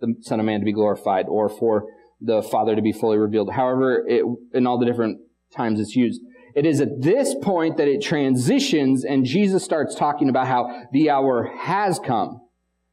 the 0.00 0.14
Son 0.20 0.40
of 0.40 0.44
Man 0.44 0.60
to 0.60 0.66
be 0.66 0.74
glorified 0.74 1.24
or 1.26 1.48
for 1.48 1.86
the 2.20 2.42
Father 2.42 2.76
to 2.76 2.82
be 2.82 2.92
fully 2.92 3.16
revealed. 3.16 3.50
However, 3.50 4.04
it, 4.06 4.26
in 4.52 4.66
all 4.66 4.78
the 4.78 4.84
different 4.84 5.18
times 5.56 5.80
it's 5.80 5.96
used. 5.96 6.20
It 6.54 6.66
is 6.66 6.82
at 6.82 7.00
this 7.00 7.34
point 7.40 7.78
that 7.78 7.88
it 7.88 8.02
transitions 8.02 9.06
and 9.06 9.24
Jesus 9.24 9.64
starts 9.64 9.94
talking 9.94 10.28
about 10.28 10.48
how 10.48 10.82
the 10.92 11.08
hour 11.08 11.50
has 11.60 11.98
come. 11.98 12.42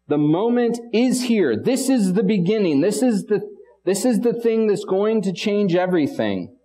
The 0.07 0.17
moment 0.17 0.79
is 0.93 1.23
here. 1.23 1.61
This 1.61 1.89
is 1.89 2.13
the 2.13 2.23
beginning. 2.23 2.79
This 2.79 3.03
is 3.03 3.25
the 3.25 3.41
this 3.89 4.05
is 4.05 4.19
the 4.19 4.33
thing 4.33 4.67
that's 4.67 4.85
going 4.85 5.23
to 5.23 5.33
change 5.33 5.73
everything. 5.73 6.55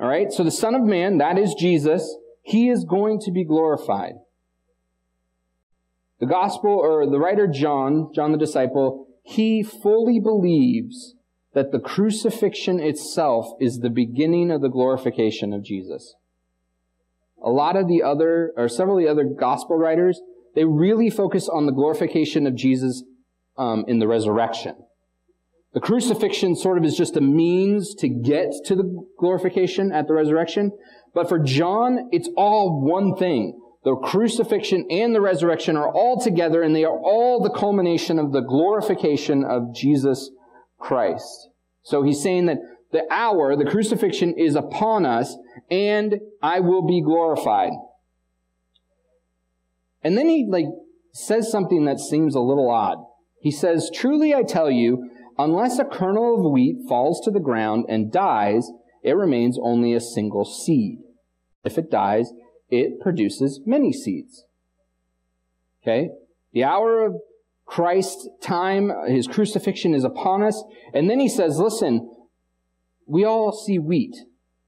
All 0.00 0.08
right? 0.08 0.32
So 0.32 0.42
the 0.42 0.50
Son 0.50 0.74
of 0.74 0.80
Man, 0.80 1.18
that 1.18 1.36
is 1.36 1.52
Jesus, 1.52 2.16
he 2.40 2.70
is 2.70 2.84
going 2.84 3.20
to 3.20 3.30
be 3.30 3.44
glorified. 3.44 4.14
The 6.20 6.26
gospel, 6.26 6.70
or 6.70 7.04
the 7.04 7.18
writer 7.18 7.46
John, 7.46 8.10
John 8.14 8.32
the 8.32 8.38
disciple, 8.38 9.08
he 9.22 9.62
fully 9.62 10.18
believes 10.18 11.14
that 11.52 11.70
the 11.70 11.80
crucifixion 11.80 12.80
itself 12.80 13.50
is 13.60 13.80
the 13.80 13.90
beginning 13.90 14.50
of 14.50 14.62
the 14.62 14.70
glorification 14.70 15.52
of 15.52 15.62
Jesus. 15.62 16.14
A 17.44 17.50
lot 17.50 17.76
of 17.76 17.88
the 17.88 18.02
other, 18.02 18.54
or 18.56 18.70
several 18.70 18.96
of 18.96 19.04
the 19.04 19.10
other 19.10 19.24
gospel 19.24 19.76
writers, 19.76 20.22
they 20.54 20.64
really 20.64 21.10
focus 21.10 21.46
on 21.46 21.66
the 21.66 21.72
glorification 21.72 22.46
of 22.46 22.54
Jesus 22.54 23.02
um, 23.58 23.84
in 23.86 23.98
the 23.98 24.08
resurrection. 24.08 24.74
The 25.74 25.80
crucifixion 25.80 26.56
sort 26.56 26.78
of 26.78 26.84
is 26.84 26.96
just 26.96 27.16
a 27.16 27.20
means 27.20 27.94
to 27.96 28.08
get 28.08 28.52
to 28.66 28.74
the 28.74 29.06
glorification 29.18 29.92
at 29.92 30.06
the 30.08 30.14
resurrection. 30.14 30.72
But 31.14 31.28
for 31.28 31.38
John, 31.38 32.08
it's 32.10 32.28
all 32.36 32.80
one 32.80 33.16
thing. 33.16 33.60
The 33.84 33.96
crucifixion 33.96 34.86
and 34.90 35.14
the 35.14 35.20
resurrection 35.20 35.76
are 35.76 35.90
all 35.90 36.20
together 36.20 36.62
and 36.62 36.74
they 36.74 36.84
are 36.84 36.98
all 36.98 37.40
the 37.40 37.50
culmination 37.50 38.18
of 38.18 38.32
the 38.32 38.40
glorification 38.40 39.44
of 39.44 39.74
Jesus 39.74 40.30
Christ. 40.78 41.48
So 41.82 42.02
he's 42.02 42.22
saying 42.22 42.46
that 42.46 42.58
the 42.92 43.04
hour, 43.10 43.54
the 43.56 43.64
crucifixion 43.64 44.34
is 44.36 44.56
upon 44.56 45.04
us 45.06 45.36
and 45.70 46.20
I 46.42 46.60
will 46.60 46.86
be 46.86 47.02
glorified. 47.02 47.72
And 50.02 50.16
then 50.16 50.28
he 50.28 50.46
like 50.48 50.66
says 51.12 51.50
something 51.50 51.84
that 51.84 51.98
seems 51.98 52.34
a 52.34 52.40
little 52.40 52.70
odd. 52.70 52.98
He 53.40 53.50
says, 53.50 53.90
truly 53.94 54.34
I 54.34 54.42
tell 54.42 54.70
you, 54.70 55.10
Unless 55.38 55.78
a 55.78 55.84
kernel 55.84 56.34
of 56.34 56.52
wheat 56.52 56.78
falls 56.88 57.20
to 57.24 57.30
the 57.30 57.38
ground 57.38 57.86
and 57.88 58.12
dies, 58.12 58.70
it 59.04 59.12
remains 59.12 59.58
only 59.62 59.94
a 59.94 60.00
single 60.00 60.44
seed. 60.44 60.98
If 61.64 61.78
it 61.78 61.90
dies, 61.90 62.32
it 62.70 63.00
produces 63.00 63.60
many 63.64 63.92
seeds. 63.92 64.44
Okay? 65.82 66.10
The 66.52 66.64
hour 66.64 67.04
of 67.06 67.16
Christ's 67.66 68.28
time, 68.42 68.90
his 69.06 69.28
crucifixion 69.28 69.94
is 69.94 70.02
upon 70.02 70.42
us. 70.42 70.62
And 70.92 71.08
then 71.08 71.20
he 71.20 71.28
says, 71.28 71.58
listen, 71.58 72.10
we 73.06 73.24
all 73.24 73.52
see 73.52 73.78
wheat. 73.78 74.16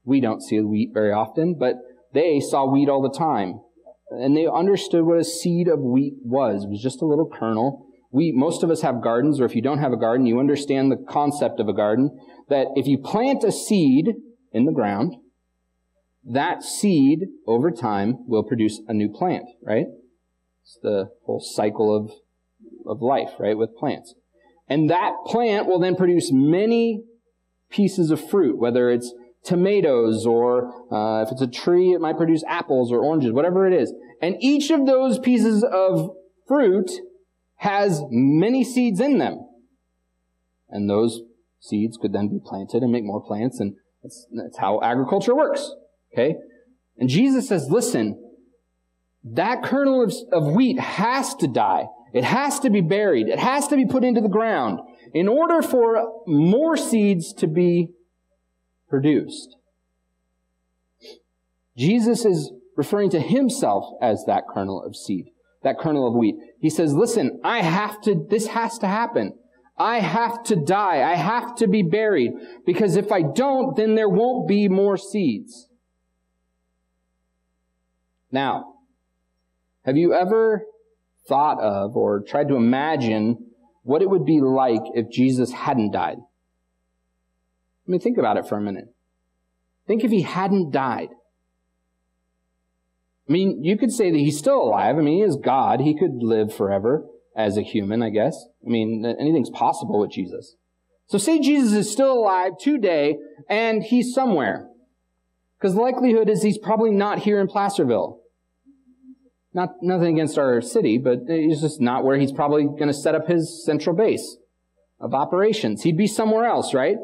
We 0.05 0.21
don't 0.21 0.41
see 0.41 0.61
wheat 0.61 0.91
very 0.93 1.11
often, 1.11 1.55
but 1.55 1.75
they 2.13 2.39
saw 2.39 2.65
wheat 2.65 2.89
all 2.89 3.01
the 3.01 3.17
time. 3.17 3.59
And 4.09 4.37
they 4.37 4.47
understood 4.47 5.03
what 5.03 5.19
a 5.19 5.23
seed 5.23 5.67
of 5.67 5.79
wheat 5.79 6.15
was. 6.23 6.63
It 6.63 6.69
was 6.69 6.81
just 6.81 7.01
a 7.01 7.05
little 7.05 7.29
kernel 7.29 7.87
we, 8.11 8.31
most 8.33 8.63
of 8.63 8.69
us 8.69 8.81
have 8.81 9.01
gardens, 9.01 9.39
or 9.39 9.45
if 9.45 9.55
you 9.55 9.61
don't 9.61 9.79
have 9.79 9.93
a 9.93 9.97
garden, 9.97 10.25
you 10.25 10.39
understand 10.39 10.91
the 10.91 10.97
concept 10.97 11.59
of 11.59 11.67
a 11.67 11.73
garden, 11.73 12.19
that 12.49 12.67
if 12.75 12.85
you 12.85 12.97
plant 12.97 13.43
a 13.43 13.51
seed 13.51 14.15
in 14.51 14.65
the 14.65 14.71
ground, 14.71 15.15
that 16.23 16.61
seed 16.61 17.27
over 17.47 17.71
time 17.71 18.17
will 18.27 18.43
produce 18.43 18.81
a 18.87 18.93
new 18.93 19.09
plant, 19.09 19.45
right? 19.63 19.85
It's 20.63 20.77
the 20.83 21.09
whole 21.25 21.39
cycle 21.39 21.95
of, 21.95 22.11
of 22.85 23.01
life, 23.01 23.31
right, 23.39 23.57
with 23.57 23.75
plants. 23.75 24.13
And 24.67 24.89
that 24.89 25.13
plant 25.25 25.67
will 25.67 25.79
then 25.79 25.95
produce 25.95 26.31
many 26.31 27.03
pieces 27.69 28.11
of 28.11 28.29
fruit, 28.29 28.59
whether 28.59 28.89
it's 28.89 29.13
tomatoes 29.43 30.25
or 30.25 30.71
uh, 30.93 31.23
if 31.23 31.31
it's 31.31 31.41
a 31.41 31.47
tree, 31.47 31.93
it 31.93 32.01
might 32.01 32.17
produce 32.17 32.43
apples 32.47 32.91
or 32.91 32.99
oranges, 32.99 33.31
whatever 33.31 33.65
it 33.65 33.73
is. 33.73 33.93
And 34.21 34.35
each 34.39 34.69
of 34.69 34.85
those 34.85 35.17
pieces 35.17 35.63
of 35.63 36.11
fruit 36.47 36.91
has 37.61 38.01
many 38.09 38.63
seeds 38.63 38.99
in 38.99 39.19
them. 39.19 39.47
And 40.67 40.89
those 40.89 41.21
seeds 41.59 41.95
could 41.95 42.11
then 42.11 42.27
be 42.27 42.39
planted 42.43 42.81
and 42.81 42.91
make 42.91 43.03
more 43.03 43.21
plants, 43.21 43.59
and 43.59 43.75
that's, 44.01 44.25
that's 44.31 44.57
how 44.57 44.81
agriculture 44.81 45.35
works. 45.35 45.71
Okay? 46.11 46.37
And 46.97 47.07
Jesus 47.07 47.47
says, 47.47 47.67
listen, 47.69 48.19
that 49.23 49.61
kernel 49.61 50.03
of, 50.03 50.11
of 50.31 50.55
wheat 50.55 50.79
has 50.79 51.35
to 51.35 51.47
die. 51.47 51.85
It 52.15 52.23
has 52.23 52.59
to 52.61 52.71
be 52.71 52.81
buried. 52.81 53.27
It 53.27 53.37
has 53.37 53.67
to 53.67 53.75
be 53.75 53.85
put 53.85 54.03
into 54.03 54.21
the 54.21 54.27
ground 54.27 54.79
in 55.13 55.27
order 55.27 55.61
for 55.61 56.23
more 56.25 56.75
seeds 56.75 57.31
to 57.33 57.47
be 57.47 57.89
produced. 58.89 59.55
Jesus 61.77 62.25
is 62.25 62.51
referring 62.75 63.11
to 63.11 63.19
himself 63.19 63.85
as 64.01 64.25
that 64.25 64.45
kernel 64.51 64.81
of 64.83 64.95
seed 64.95 65.30
that 65.63 65.79
kernel 65.79 66.07
of 66.07 66.13
wheat. 66.15 66.35
He 66.59 66.69
says, 66.69 66.93
listen, 66.93 67.39
I 67.43 67.61
have 67.61 68.01
to, 68.01 68.25
this 68.29 68.47
has 68.47 68.77
to 68.79 68.87
happen. 68.87 69.33
I 69.77 69.99
have 69.99 70.43
to 70.43 70.55
die. 70.55 71.01
I 71.01 71.15
have 71.15 71.55
to 71.55 71.67
be 71.67 71.81
buried. 71.81 72.31
Because 72.65 72.95
if 72.95 73.11
I 73.11 73.21
don't, 73.21 73.75
then 73.75 73.95
there 73.95 74.09
won't 74.09 74.47
be 74.47 74.67
more 74.67 74.97
seeds. 74.97 75.69
Now, 78.31 78.75
have 79.85 79.97
you 79.97 80.13
ever 80.13 80.65
thought 81.27 81.59
of 81.59 81.95
or 81.95 82.21
tried 82.21 82.47
to 82.47 82.55
imagine 82.55 83.51
what 83.83 84.01
it 84.01 84.09
would 84.09 84.25
be 84.25 84.39
like 84.39 84.81
if 84.93 85.09
Jesus 85.09 85.51
hadn't 85.51 85.91
died? 85.91 86.17
I 86.19 87.91
mean, 87.91 87.99
think 87.99 88.17
about 88.17 88.37
it 88.37 88.47
for 88.47 88.57
a 88.57 88.61
minute. 88.61 88.93
Think 89.87 90.03
if 90.03 90.11
he 90.11 90.21
hadn't 90.21 90.71
died. 90.71 91.09
I 93.31 93.33
mean, 93.33 93.63
you 93.63 93.77
could 93.77 93.93
say 93.93 94.11
that 94.11 94.17
he's 94.17 94.37
still 94.37 94.61
alive. 94.61 94.97
I 94.97 94.99
mean, 94.99 95.19
he 95.19 95.21
is 95.21 95.37
God. 95.37 95.79
He 95.79 95.97
could 95.97 96.21
live 96.21 96.53
forever 96.53 97.05
as 97.33 97.55
a 97.55 97.61
human, 97.61 98.03
I 98.03 98.09
guess. 98.09 98.35
I 98.67 98.69
mean, 98.69 99.05
anything's 99.05 99.49
possible 99.49 100.01
with 100.01 100.11
Jesus. 100.11 100.57
So 101.05 101.17
say 101.17 101.39
Jesus 101.39 101.71
is 101.71 101.89
still 101.89 102.11
alive 102.11 102.57
today 102.59 103.15
and 103.49 103.83
he's 103.83 104.13
somewhere. 104.13 104.67
Because 105.57 105.75
the 105.75 105.81
likelihood 105.81 106.29
is 106.29 106.43
he's 106.43 106.57
probably 106.57 106.91
not 106.91 107.19
here 107.19 107.39
in 107.39 107.47
Placerville. 107.47 108.19
Not, 109.53 109.75
nothing 109.81 110.15
against 110.15 110.37
our 110.37 110.59
city, 110.59 110.97
but 110.97 111.19
he's 111.25 111.61
just 111.61 111.79
not 111.79 112.03
where 112.03 112.17
he's 112.17 112.33
probably 112.33 112.65
going 112.65 112.87
to 112.87 112.93
set 112.93 113.15
up 113.15 113.29
his 113.29 113.63
central 113.65 113.95
base 113.95 114.35
of 114.99 115.13
operations. 115.13 115.83
He'd 115.83 115.95
be 115.95 116.05
somewhere 116.05 116.43
else, 116.43 116.73
right? 116.73 116.97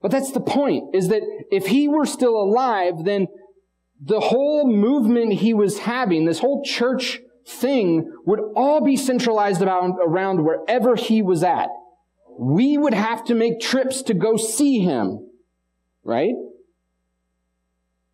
But 0.00 0.10
that's 0.10 0.32
the 0.32 0.40
point, 0.40 0.94
is 0.94 1.08
that 1.08 1.20
if 1.50 1.66
he 1.66 1.86
were 1.86 2.06
still 2.06 2.36
alive, 2.36 3.04
then 3.04 3.26
the 4.00 4.20
whole 4.20 4.70
movement 4.70 5.34
he 5.34 5.54
was 5.54 5.80
having, 5.80 6.24
this 6.24 6.40
whole 6.40 6.62
church 6.64 7.20
thing 7.46 8.10
would 8.24 8.40
all 8.56 8.80
be 8.80 8.96
centralized 8.96 9.62
about, 9.62 9.96
around 10.04 10.44
wherever 10.44 10.96
he 10.96 11.22
was 11.22 11.42
at. 11.42 11.68
We 12.38 12.76
would 12.76 12.94
have 12.94 13.24
to 13.26 13.34
make 13.34 13.60
trips 13.60 14.02
to 14.02 14.14
go 14.14 14.36
see 14.36 14.80
him, 14.80 15.28
right? 16.02 16.34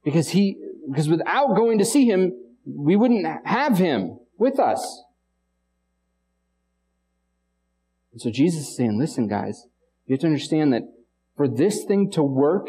Because 0.04 0.30
he, 0.30 0.58
because 0.88 1.08
without 1.08 1.54
going 1.56 1.78
to 1.78 1.84
see 1.84 2.04
him, 2.04 2.32
we 2.66 2.96
wouldn't 2.96 3.26
have 3.46 3.78
him 3.78 4.18
with 4.38 4.58
us. 4.58 5.02
And 8.12 8.20
so 8.20 8.30
Jesus 8.30 8.68
is 8.68 8.76
saying, 8.76 8.98
listen, 8.98 9.28
guys, 9.28 9.66
you 10.06 10.14
have 10.14 10.20
to 10.20 10.26
understand 10.26 10.72
that 10.72 10.82
for 11.36 11.46
this 11.48 11.84
thing 11.84 12.10
to 12.12 12.22
work, 12.22 12.68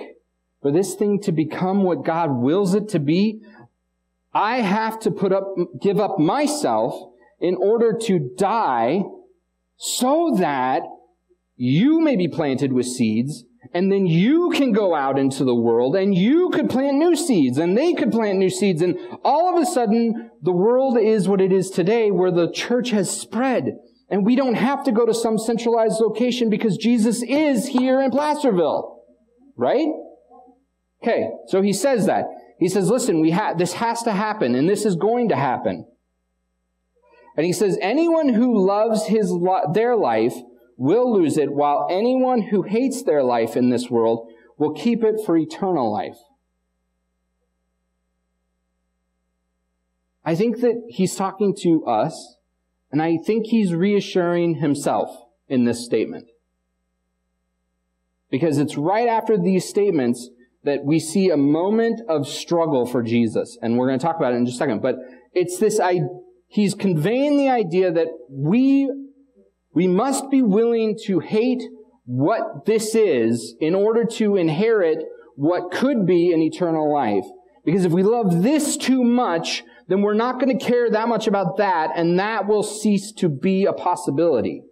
for 0.61 0.71
this 0.71 0.95
thing 0.95 1.19
to 1.21 1.31
become 1.31 1.83
what 1.83 2.05
God 2.05 2.31
wills 2.31 2.75
it 2.75 2.89
to 2.89 2.99
be, 2.99 3.41
I 4.33 4.57
have 4.61 4.99
to 5.01 5.11
put 5.11 5.33
up, 5.33 5.55
give 5.81 5.99
up 5.99 6.19
myself 6.19 6.95
in 7.39 7.55
order 7.55 7.97
to 8.03 8.31
die 8.37 9.01
so 9.77 10.35
that 10.37 10.83
you 11.55 11.99
may 11.99 12.15
be 12.15 12.27
planted 12.27 12.71
with 12.71 12.85
seeds 12.85 13.43
and 13.73 13.91
then 13.91 14.05
you 14.05 14.51
can 14.51 14.71
go 14.71 14.95
out 14.95 15.19
into 15.19 15.43
the 15.43 15.55
world 15.55 15.95
and 15.95 16.15
you 16.15 16.49
could 16.49 16.69
plant 16.69 16.97
new 16.97 17.15
seeds 17.15 17.57
and 17.57 17.77
they 17.77 17.93
could 17.93 18.11
plant 18.11 18.37
new 18.37 18.49
seeds. 18.49 18.81
And 18.81 18.97
all 19.23 19.55
of 19.55 19.61
a 19.61 19.65
sudden, 19.65 20.31
the 20.41 20.51
world 20.51 20.97
is 20.97 21.27
what 21.27 21.41
it 21.41 21.51
is 21.51 21.69
today 21.69 22.11
where 22.11 22.31
the 22.31 22.51
church 22.51 22.89
has 22.91 23.09
spread. 23.09 23.77
And 24.09 24.25
we 24.25 24.35
don't 24.35 24.55
have 24.55 24.83
to 24.85 24.91
go 24.91 25.05
to 25.05 25.13
some 25.13 25.37
centralized 25.37 26.01
location 26.01 26.49
because 26.49 26.75
Jesus 26.77 27.23
is 27.23 27.67
here 27.67 28.01
in 28.01 28.11
Placerville. 28.11 29.03
Right? 29.55 29.87
Okay. 31.01 31.29
So 31.47 31.61
he 31.61 31.73
says 31.73 32.05
that. 32.05 32.25
He 32.59 32.69
says, 32.69 32.89
listen, 32.89 33.21
we 33.21 33.31
ha- 33.31 33.53
this 33.53 33.73
has 33.73 34.03
to 34.03 34.11
happen 34.11 34.55
and 34.55 34.69
this 34.69 34.85
is 34.85 34.95
going 34.95 35.29
to 35.29 35.35
happen. 35.35 35.87
And 37.35 37.45
he 37.45 37.53
says, 37.53 37.77
anyone 37.81 38.29
who 38.29 38.65
loves 38.65 39.07
his 39.07 39.31
lo- 39.31 39.71
their 39.73 39.95
life 39.95 40.35
will 40.77 41.13
lose 41.13 41.37
it, 41.37 41.51
while 41.51 41.87
anyone 41.91 42.41
who 42.41 42.63
hates 42.63 43.03
their 43.03 43.23
life 43.23 43.55
in 43.55 43.69
this 43.69 43.89
world 43.89 44.27
will 44.57 44.73
keep 44.73 45.03
it 45.03 45.15
for 45.25 45.37
eternal 45.37 45.91
life. 45.91 46.17
I 50.25 50.35
think 50.35 50.59
that 50.61 50.83
he's 50.89 51.15
talking 51.15 51.55
to 51.61 51.85
us, 51.85 52.35
and 52.91 53.01
I 53.01 53.17
think 53.17 53.47
he's 53.47 53.73
reassuring 53.73 54.55
himself 54.55 55.15
in 55.47 55.65
this 55.65 55.85
statement. 55.85 56.29
Because 58.29 58.57
it's 58.57 58.77
right 58.77 59.07
after 59.07 59.37
these 59.37 59.67
statements 59.67 60.29
that 60.63 60.83
we 60.85 60.99
see 60.99 61.29
a 61.29 61.37
moment 61.37 62.01
of 62.07 62.27
struggle 62.27 62.85
for 62.85 63.01
Jesus. 63.01 63.57
And 63.61 63.77
we're 63.77 63.87
going 63.87 63.99
to 63.99 64.05
talk 64.05 64.17
about 64.17 64.33
it 64.33 64.37
in 64.37 64.45
just 64.45 64.57
a 64.57 64.59
second. 64.59 64.81
But 64.81 64.95
it's 65.33 65.57
this, 65.57 65.79
I, 65.79 66.01
he's 66.47 66.75
conveying 66.75 67.37
the 67.37 67.49
idea 67.49 67.91
that 67.91 68.07
we 68.29 68.89
we 69.73 69.87
must 69.87 70.29
be 70.29 70.41
willing 70.41 70.97
to 71.05 71.19
hate 71.19 71.63
what 72.05 72.65
this 72.65 72.93
is 72.93 73.55
in 73.61 73.73
order 73.73 74.03
to 74.03 74.35
inherit 74.35 74.99
what 75.35 75.71
could 75.71 76.05
be 76.05 76.33
an 76.33 76.41
eternal 76.41 76.93
life. 76.93 77.23
Because 77.63 77.85
if 77.85 77.91
we 77.91 78.03
love 78.03 78.43
this 78.43 78.75
too 78.75 79.03
much, 79.03 79.63
then 79.87 80.01
we're 80.01 80.13
not 80.13 80.39
going 80.39 80.57
to 80.57 80.65
care 80.65 80.89
that 80.89 81.07
much 81.07 81.27
about 81.27 81.57
that, 81.57 81.91
and 81.95 82.19
that 82.19 82.47
will 82.47 82.63
cease 82.63 83.11
to 83.13 83.29
be 83.29 83.65
a 83.65 83.73
possibility. 83.73 84.63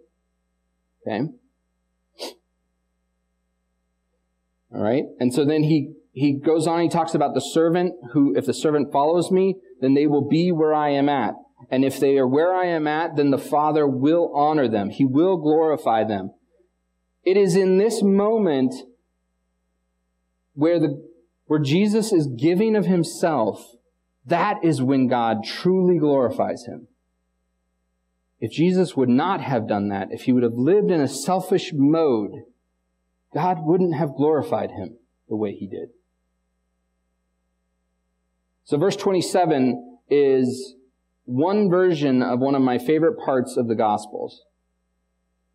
Okay? 1.06 1.28
All 4.74 4.82
right? 4.82 5.04
And 5.18 5.32
so 5.34 5.44
then 5.44 5.64
he, 5.64 5.92
he 6.12 6.32
goes 6.32 6.66
on, 6.66 6.80
he 6.80 6.88
talks 6.88 7.14
about 7.14 7.34
the 7.34 7.40
servant 7.40 7.94
who, 8.12 8.34
if 8.36 8.46
the 8.46 8.54
servant 8.54 8.92
follows 8.92 9.30
me, 9.30 9.56
then 9.80 9.94
they 9.94 10.06
will 10.06 10.26
be 10.28 10.52
where 10.52 10.74
I 10.74 10.90
am 10.90 11.08
at. 11.08 11.34
And 11.70 11.84
if 11.84 12.00
they 12.00 12.16
are 12.18 12.26
where 12.26 12.54
I 12.54 12.66
am 12.66 12.86
at, 12.86 13.16
then 13.16 13.30
the 13.30 13.38
Father 13.38 13.86
will 13.86 14.32
honor 14.34 14.68
them. 14.68 14.90
He 14.90 15.04
will 15.04 15.36
glorify 15.36 16.04
them. 16.04 16.30
It 17.24 17.36
is 17.36 17.54
in 17.54 17.78
this 17.78 18.02
moment 18.02 18.74
where 20.54 20.78
the, 20.78 21.06
where 21.46 21.60
Jesus 21.60 22.12
is 22.12 22.26
giving 22.26 22.76
of 22.76 22.86
himself, 22.86 23.76
that 24.26 24.64
is 24.64 24.82
when 24.82 25.06
God 25.06 25.44
truly 25.44 25.98
glorifies 25.98 26.64
him. 26.66 26.88
If 28.40 28.52
Jesus 28.52 28.96
would 28.96 29.08
not 29.08 29.42
have 29.42 29.68
done 29.68 29.88
that, 29.88 30.08
if 30.12 30.22
he 30.22 30.32
would 30.32 30.42
have 30.42 30.54
lived 30.54 30.90
in 30.90 31.00
a 31.00 31.08
selfish 31.08 31.72
mode, 31.74 32.32
God 33.32 33.58
wouldn't 33.60 33.94
have 33.94 34.14
glorified 34.16 34.72
him 34.72 34.96
the 35.28 35.36
way 35.36 35.52
he 35.52 35.66
did. 35.66 35.90
So 38.64 38.76
verse 38.78 38.96
27 38.96 39.98
is 40.08 40.74
one 41.24 41.68
version 41.68 42.22
of 42.22 42.40
one 42.40 42.54
of 42.54 42.62
my 42.62 42.78
favorite 42.78 43.18
parts 43.18 43.56
of 43.56 43.68
the 43.68 43.74
Gospels. 43.74 44.42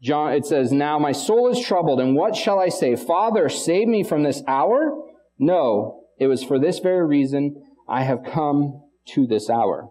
John, 0.01 0.33
it 0.33 0.45
says, 0.45 0.71
Now 0.71 0.99
my 0.99 1.11
soul 1.11 1.49
is 1.49 1.65
troubled, 1.65 1.99
and 1.99 2.15
what 2.15 2.35
shall 2.35 2.59
I 2.59 2.69
say? 2.69 2.95
Father, 2.95 3.49
save 3.49 3.87
me 3.87 4.03
from 4.03 4.23
this 4.23 4.43
hour? 4.47 5.01
No, 5.39 6.03
it 6.19 6.27
was 6.27 6.43
for 6.43 6.59
this 6.59 6.79
very 6.79 7.05
reason 7.05 7.63
I 7.87 8.03
have 8.03 8.23
come 8.23 8.83
to 9.07 9.27
this 9.27 9.49
hour. 9.49 9.89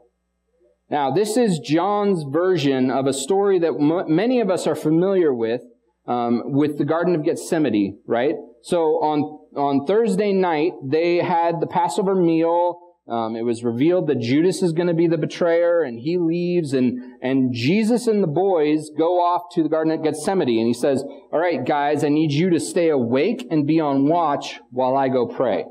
Now, 0.90 1.10
this 1.10 1.36
is 1.36 1.58
John's 1.58 2.24
version 2.24 2.90
of 2.90 3.06
a 3.06 3.12
story 3.12 3.58
that 3.58 3.74
m- 3.74 4.14
many 4.14 4.40
of 4.40 4.50
us 4.50 4.66
are 4.66 4.76
familiar 4.76 5.32
with, 5.32 5.62
um, 6.06 6.42
with 6.52 6.78
the 6.78 6.84
Garden 6.84 7.14
of 7.14 7.24
Gethsemane, 7.24 7.98
right? 8.06 8.34
So 8.62 9.02
on, 9.02 9.20
on 9.56 9.86
Thursday 9.86 10.32
night, 10.32 10.72
they 10.82 11.16
had 11.16 11.60
the 11.60 11.66
Passover 11.66 12.14
meal, 12.14 12.80
um, 13.06 13.36
it 13.36 13.42
was 13.42 13.62
revealed 13.62 14.06
that 14.06 14.20
Judas 14.20 14.62
is 14.62 14.72
going 14.72 14.86
to 14.86 14.94
be 14.94 15.06
the 15.06 15.18
betrayer, 15.18 15.82
and 15.82 16.00
he 16.00 16.16
leaves, 16.16 16.72
and 16.72 17.20
and 17.20 17.52
Jesus 17.52 18.06
and 18.06 18.22
the 18.22 18.28
boys 18.28 18.88
go 18.96 19.20
off 19.20 19.52
to 19.54 19.62
the 19.62 19.68
Garden 19.68 19.92
of 19.92 20.02
Gethsemane, 20.02 20.58
and 20.58 20.66
he 20.66 20.72
says, 20.72 21.04
"All 21.30 21.38
right, 21.38 21.62
guys, 21.66 22.02
I 22.02 22.08
need 22.08 22.32
you 22.32 22.48
to 22.48 22.58
stay 22.58 22.88
awake 22.88 23.46
and 23.50 23.66
be 23.66 23.78
on 23.78 24.08
watch 24.08 24.60
while 24.70 24.96
I 24.96 25.08
go 25.08 25.26
pray." 25.26 25.66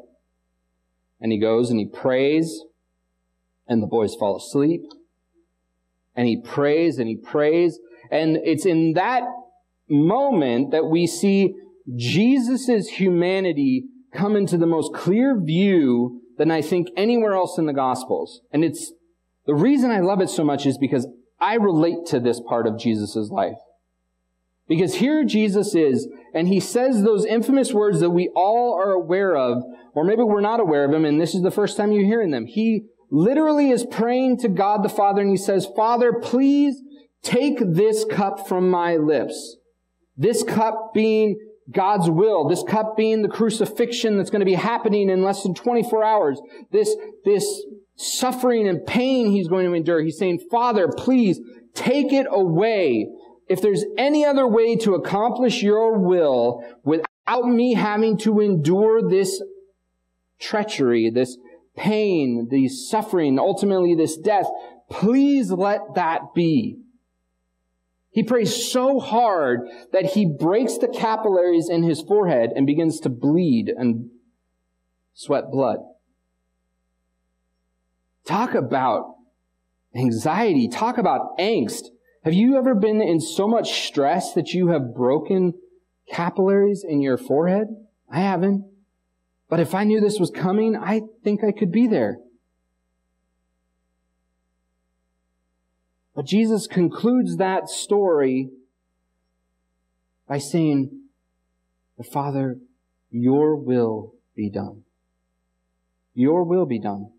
And 1.20 1.32
he 1.32 1.40
goes 1.40 1.72
and 1.72 1.80
he 1.80 1.88
prays, 1.88 2.62
and 3.68 3.82
the 3.82 3.88
boys 3.88 4.14
fall 4.14 4.38
asleep, 4.38 4.84
and 6.16 6.28
he 6.28 6.40
prays 6.40 7.00
and 7.00 7.08
he 7.08 7.16
prays, 7.16 7.80
and 8.12 8.38
it's 8.44 8.68
in 8.68 8.94
that 8.94 9.24
moment 9.94 10.72
that 10.72 10.86
we 10.86 11.08
see 11.08 11.56
Jesus' 11.96 12.88
humanity 12.90 13.86
come 14.14 14.36
into 14.36 14.58
the 14.58 14.68
most 14.68 14.94
clear 14.94 15.40
view 15.40 16.22
than 16.38 16.52
I 16.52 16.62
think 16.62 16.88
anywhere 16.98 17.34
else 17.34 17.58
in 17.58 17.66
the 17.66 17.74
Gospels. 17.74 18.42
And 18.52 18.64
it's, 18.64 18.92
the 19.46 19.56
reason 19.56 19.92
I 19.92 20.00
love 20.00 20.22
it 20.22 20.30
so 20.30 20.44
much 20.44 20.66
is 20.66 20.78
because 20.78 21.08
I 21.40 21.56
relate 21.56 22.06
to 22.08 22.20
this 22.20 22.40
part 22.40 22.68
of 22.68 22.80
Jesus' 22.80 23.30
life. 23.30 23.58
Because 24.68 24.96
here 24.96 25.24
Jesus 25.26 25.76
is, 25.76 26.08
and 26.34 26.48
he 26.48 26.60
says 26.60 27.04
those 27.04 27.26
infamous 27.26 27.74
words 27.74 28.00
that 28.00 28.12
we 28.12 28.32
all 28.34 28.74
are 28.74 28.92
aware 28.92 29.36
of, 29.36 29.62
or 29.94 30.06
maybe 30.06 30.24
we're 30.24 30.42
not 30.42 30.62
aware 30.62 30.86
of 30.86 30.92
them, 30.92 31.06
and 31.06 31.20
this 31.20 31.36
is 31.36 31.44
the 31.44 31.52
first 31.52 31.76
time 31.76 31.92
you're 31.92 32.06
hearing 32.06 32.32
them. 32.32 32.46
He 32.46 32.86
literally 33.12 33.70
is 33.70 33.86
praying 33.86 34.38
to 34.40 34.48
God 34.48 34.82
the 34.82 34.90
Father, 34.90 35.22
and 35.22 35.30
he 35.30 35.38
says, 35.38 35.68
Father, 35.76 36.14
please 36.14 36.82
take 37.22 37.60
this 37.60 38.06
cup 38.06 38.48
from 38.48 38.70
my 38.70 38.96
lips. 38.96 39.58
This 40.18 40.44
cup 40.44 40.94
being 40.94 41.40
God's 41.72 42.10
will, 42.10 42.48
this 42.48 42.64
cup 42.64 42.98
being 42.98 43.22
the 43.22 43.30
crucifixion 43.30 44.18
that's 44.18 44.30
going 44.30 44.42
to 44.42 44.46
be 44.46 44.54
happening 44.54 45.10
in 45.10 45.24
less 45.24 45.44
than 45.44 45.54
24 45.54 46.04
hours, 46.04 46.42
this, 46.72 46.96
this 47.26 47.64
suffering 47.96 48.68
and 48.68 48.86
pain 48.86 49.32
he's 49.32 49.48
going 49.48 49.66
to 49.66 49.74
endure. 49.74 50.02
He's 50.02 50.18
saying, 50.18 50.40
Father, 50.52 50.90
please 50.90 51.40
take 51.74 52.12
it 52.12 52.28
away. 52.30 53.08
If 53.48 53.62
there's 53.62 53.86
any 53.98 54.26
other 54.26 54.48
way 54.48 54.76
to 54.78 54.96
accomplish 54.96 55.62
your 55.62 55.98
will 56.00 56.64
without 56.84 57.46
me 57.46 57.74
having 57.74 58.18
to 58.20 58.40
endure 58.40 59.08
this 59.10 59.42
treachery, 60.40 61.10
this 61.10 61.38
pain, 61.76 62.48
the 62.50 62.68
suffering, 62.68 63.40
ultimately 63.40 63.96
this 63.96 64.18
death, 64.18 64.48
please 64.90 65.52
let 65.52 65.96
that 65.96 66.34
be. 66.34 66.83
He 68.14 68.24
prays 68.24 68.72
so 68.72 69.00
hard 69.00 69.62
that 69.92 70.06
he 70.06 70.26
breaks 70.26 70.78
the 70.78 70.88
capillaries 70.88 71.68
in 71.68 71.82
his 71.82 72.02
forehead 72.02 72.52
and 72.56 72.68
begins 72.68 73.00
to 73.02 73.10
bleed 73.10 73.70
and 73.70 74.12
sweat 75.16 75.50
blood. 75.52 75.80
Talk 78.26 78.54
about 78.54 79.16
anxiety. 79.96 80.68
Talk 80.68 81.00
about 81.00 81.38
angst. 81.40 81.86
Have 82.24 82.36
you 82.36 82.56
ever 82.56 82.76
been 82.76 83.02
in 83.02 83.20
so 83.20 83.48
much 83.48 83.88
stress 83.88 84.34
that 84.34 84.54
you 84.54 84.68
have 84.68 84.94
broken 84.94 85.54
capillaries 86.08 86.86
in 86.88 87.02
your 87.02 87.18
forehead? 87.18 87.68
I 88.12 88.20
haven't. 88.20 88.64
But 89.50 89.60
if 89.60 89.74
I 89.74 89.84
knew 89.86 90.00
this 90.00 90.20
was 90.20 90.30
coming, 90.30 90.76
I 90.76 91.02
think 91.24 91.44
I 91.44 91.52
could 91.52 91.72
be 91.72 91.88
there. 91.88 92.20
But 96.16 96.26
Jesus 96.26 96.68
concludes 96.68 97.38
that 97.38 97.70
story 97.70 98.50
by 100.28 100.38
saying, 100.38 101.02
the 101.98 102.04
Father, 102.04 102.58
your 103.10 103.56
will 103.56 104.14
be 104.36 104.50
done. 104.50 104.84
Your 106.14 106.44
will 106.44 106.66
be 106.66 106.80
done. 106.80 107.12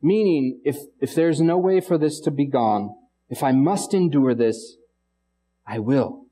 Meaning, 0.00 0.60
if, 0.64 0.76
if 1.00 1.14
there's 1.14 1.40
no 1.40 1.58
way 1.58 1.80
for 1.80 1.98
this 1.98 2.20
to 2.20 2.30
be 2.30 2.46
gone, 2.46 2.94
if 3.28 3.42
I 3.42 3.52
must 3.52 3.94
endure 3.94 4.34
this, 4.34 4.76
I 5.66 5.80
will. 5.80 6.26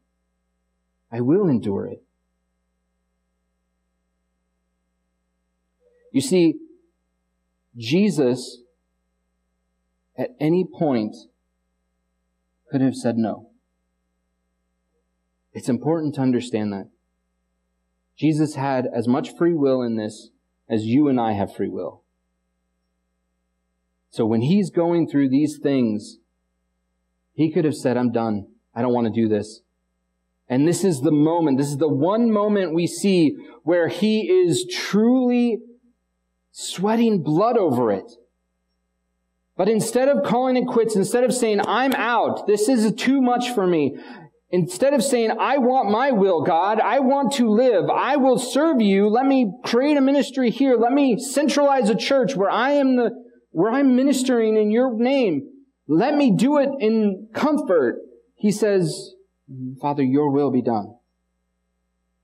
I 1.11 1.21
will 1.21 1.49
endure 1.49 1.87
it. 1.87 2.03
You 6.13 6.21
see, 6.21 6.55
Jesus 7.77 8.59
at 10.19 10.31
any 10.41 10.65
point 10.65 11.15
could 12.71 12.81
have 12.81 12.95
said 12.95 13.17
no. 13.17 13.51
It's 15.53 15.69
important 15.69 16.15
to 16.17 16.21
understand 16.21 16.73
that. 16.73 16.91
Jesus 18.17 18.55
had 18.55 18.87
as 18.95 19.07
much 19.07 19.37
free 19.37 19.55
will 19.55 19.83
in 19.83 19.97
this 19.97 20.31
as 20.69 20.85
you 20.85 21.09
and 21.09 21.21
I 21.21 21.33
have 21.33 21.55
free 21.55 21.69
will. 21.69 22.03
So 24.11 24.25
when 24.25 24.41
he's 24.41 24.71
going 24.71 25.09
through 25.09 25.29
these 25.29 25.59
things, 25.63 26.19
he 27.35 27.53
could 27.53 27.65
have 27.65 27.75
said, 27.75 27.97
I'm 27.97 28.13
done. 28.13 28.47
I 28.75 28.83
don't 28.83 28.95
want 28.95 29.07
to 29.07 29.21
do 29.21 29.29
this. 29.29 29.61
And 30.49 30.67
this 30.67 30.85
is 30.85 31.01
the 31.01 31.13
moment, 31.13 31.59
this 31.59 31.69
is 31.69 31.79
the 31.79 31.89
one 31.89 32.31
moment 32.31 32.75
we 32.75 32.87
see 32.87 33.37
where 33.63 33.89
he 33.89 34.29
is 34.29 34.67
truly 34.71 35.59
sweating 36.53 37.23
blood 37.23 37.59
over 37.59 37.93
it. 37.93 38.13
But 39.57 39.69
instead 39.69 40.09
of 40.09 40.25
calling 40.25 40.57
it 40.57 40.67
quits, 40.67 40.97
instead 40.97 41.25
of 41.25 41.35
saying, 41.35 41.61
I'm 41.67 41.95
out, 41.95 42.47
this 42.47 42.69
is 42.69 42.93
too 42.95 43.23
much 43.23 43.51
for 43.51 43.67
me, 43.67 43.97
instead 44.51 44.93
of 44.93 45.03
saying, 45.03 45.31
I 45.41 45.59
want 45.59 45.91
my 45.91 46.11
will, 46.11 46.43
God, 46.43 46.79
I 46.79 47.01
want 47.01 47.33
to 47.35 47.49
live, 47.49 47.89
I 47.89 48.17
will 48.17 48.39
serve 48.39 48.81
you, 48.81 49.09
let 49.09 49.25
me 49.25 49.53
create 49.65 49.97
a 49.97 50.03
ministry 50.03 50.51
here, 50.51 50.77
let 50.77 50.93
me 50.93 51.19
centralize 51.19 51.89
a 51.89 51.95
church 51.95 52.37
where 52.37 52.51
I 52.51 52.73
am 52.73 52.97
the, 52.97 53.11
where 53.51 53.73
I'm 53.73 53.97
ministering 53.97 54.57
in 54.57 54.71
your 54.71 54.95
name, 54.95 55.49
let 55.89 56.15
me 56.15 56.37
do 56.37 56.59
it 56.59 56.69
in 56.81 57.29
comfort. 57.33 58.01
He 58.35 58.53
says, 58.53 59.15
Father, 59.81 60.03
your 60.03 60.31
will 60.31 60.51
be 60.51 60.61
done. 60.61 60.95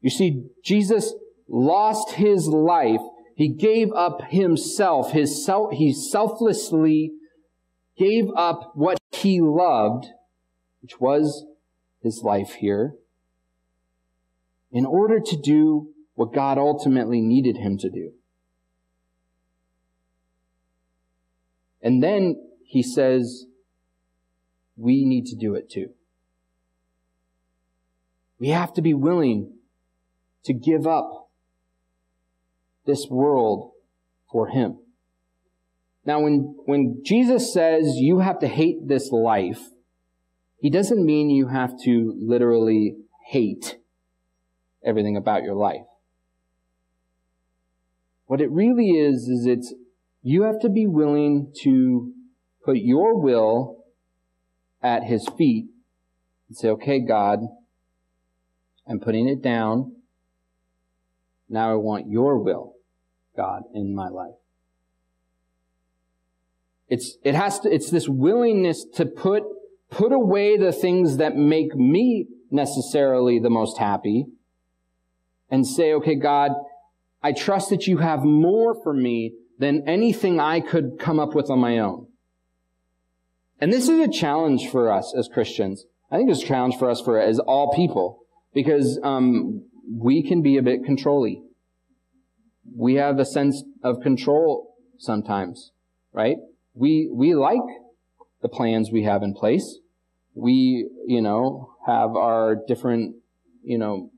You 0.00 0.10
see, 0.10 0.44
Jesus 0.64 1.14
lost 1.48 2.12
his 2.12 2.46
life 2.46 3.00
he 3.34 3.48
gave 3.48 3.92
up 3.92 4.22
himself. 4.28 5.12
His 5.12 5.44
self, 5.44 5.72
he 5.72 5.92
selflessly 5.92 7.12
gave 8.02 8.24
up 8.36 8.72
what 8.74 8.98
he 9.12 9.40
loved, 9.40 10.06
which 10.80 10.98
was 10.98 11.44
his 12.02 12.22
life 12.24 12.54
here, 12.54 12.94
in 14.72 14.84
order 14.84 15.20
to 15.20 15.36
do 15.36 15.88
what 16.14 16.34
God 16.34 16.58
ultimately 16.58 17.20
needed 17.20 17.58
him 17.58 17.78
to 17.78 17.88
do. 17.88 18.12
And 21.80 22.02
then 22.02 22.36
he 22.64 22.82
says, 22.82 23.46
we 24.76 25.04
need 25.04 25.26
to 25.26 25.36
do 25.36 25.54
it 25.54 25.70
too. 25.70 25.90
We 28.38 28.48
have 28.48 28.72
to 28.74 28.82
be 28.82 28.94
willing 28.94 29.52
to 30.44 30.52
give 30.52 30.86
up 30.86 31.28
this 32.84 33.06
world 33.08 33.72
for 34.30 34.48
him. 34.48 34.81
Now, 36.04 36.20
when, 36.20 36.56
when 36.64 37.02
Jesus 37.04 37.52
says 37.52 37.96
you 37.96 38.18
have 38.18 38.40
to 38.40 38.48
hate 38.48 38.88
this 38.88 39.10
life, 39.12 39.60
he 40.58 40.70
doesn't 40.70 41.04
mean 41.04 41.30
you 41.30 41.48
have 41.48 41.72
to 41.84 42.14
literally 42.18 42.96
hate 43.28 43.78
everything 44.84 45.16
about 45.16 45.42
your 45.42 45.54
life. 45.54 45.86
What 48.26 48.40
it 48.40 48.50
really 48.50 48.90
is, 48.90 49.28
is 49.28 49.46
it's, 49.46 49.74
you 50.22 50.42
have 50.42 50.60
to 50.60 50.68
be 50.68 50.86
willing 50.86 51.52
to 51.62 52.12
put 52.64 52.78
your 52.78 53.20
will 53.20 53.84
at 54.82 55.04
his 55.04 55.28
feet 55.36 55.66
and 56.48 56.56
say, 56.56 56.68
okay, 56.68 57.00
God, 57.00 57.40
I'm 58.88 59.00
putting 59.00 59.28
it 59.28 59.42
down. 59.42 59.96
Now 61.48 61.72
I 61.72 61.74
want 61.74 62.08
your 62.08 62.38
will, 62.38 62.74
God, 63.36 63.62
in 63.74 63.94
my 63.94 64.08
life. 64.08 64.41
It's, 66.92 67.16
it 67.24 67.34
has 67.34 67.58
to, 67.60 67.72
it's 67.72 67.88
this 67.88 68.06
willingness 68.06 68.84
to 68.96 69.06
put, 69.06 69.44
put 69.88 70.12
away 70.12 70.58
the 70.58 70.74
things 70.74 71.16
that 71.16 71.34
make 71.34 71.74
me 71.74 72.26
necessarily 72.50 73.38
the 73.38 73.48
most 73.48 73.78
happy 73.78 74.26
and 75.48 75.66
say, 75.66 75.94
okay, 75.94 76.16
God, 76.16 76.50
I 77.22 77.32
trust 77.32 77.70
that 77.70 77.86
you 77.86 77.96
have 77.96 78.24
more 78.24 78.74
for 78.82 78.92
me 78.92 79.32
than 79.58 79.88
anything 79.88 80.38
I 80.38 80.60
could 80.60 80.98
come 81.00 81.18
up 81.18 81.34
with 81.34 81.48
on 81.48 81.60
my 81.60 81.78
own. 81.78 82.08
And 83.58 83.72
this 83.72 83.88
is 83.88 83.98
a 83.98 84.12
challenge 84.12 84.68
for 84.68 84.92
us 84.92 85.14
as 85.16 85.28
Christians. 85.28 85.86
I 86.10 86.18
think 86.18 86.28
it's 86.28 86.42
a 86.42 86.46
challenge 86.46 86.76
for 86.76 86.90
us 86.90 87.00
for 87.00 87.18
as 87.18 87.38
all 87.38 87.72
people 87.74 88.18
because 88.52 89.00
um, 89.02 89.64
we 89.90 90.22
can 90.22 90.42
be 90.42 90.58
a 90.58 90.62
bit 90.62 90.84
controlly. 90.84 91.40
We 92.76 92.96
have 92.96 93.18
a 93.18 93.24
sense 93.24 93.64
of 93.82 94.02
control 94.02 94.76
sometimes, 94.98 95.72
right? 96.12 96.36
We, 96.74 97.10
we 97.12 97.34
like 97.34 97.60
the 98.40 98.48
plans 98.48 98.90
we 98.90 99.04
have 99.04 99.22
in 99.22 99.34
place. 99.34 99.78
We, 100.34 100.88
you 101.06 101.20
know, 101.20 101.74
have 101.86 102.16
our 102.16 102.56
different, 102.66 103.16
you 103.62 103.78
know, 103.78 104.10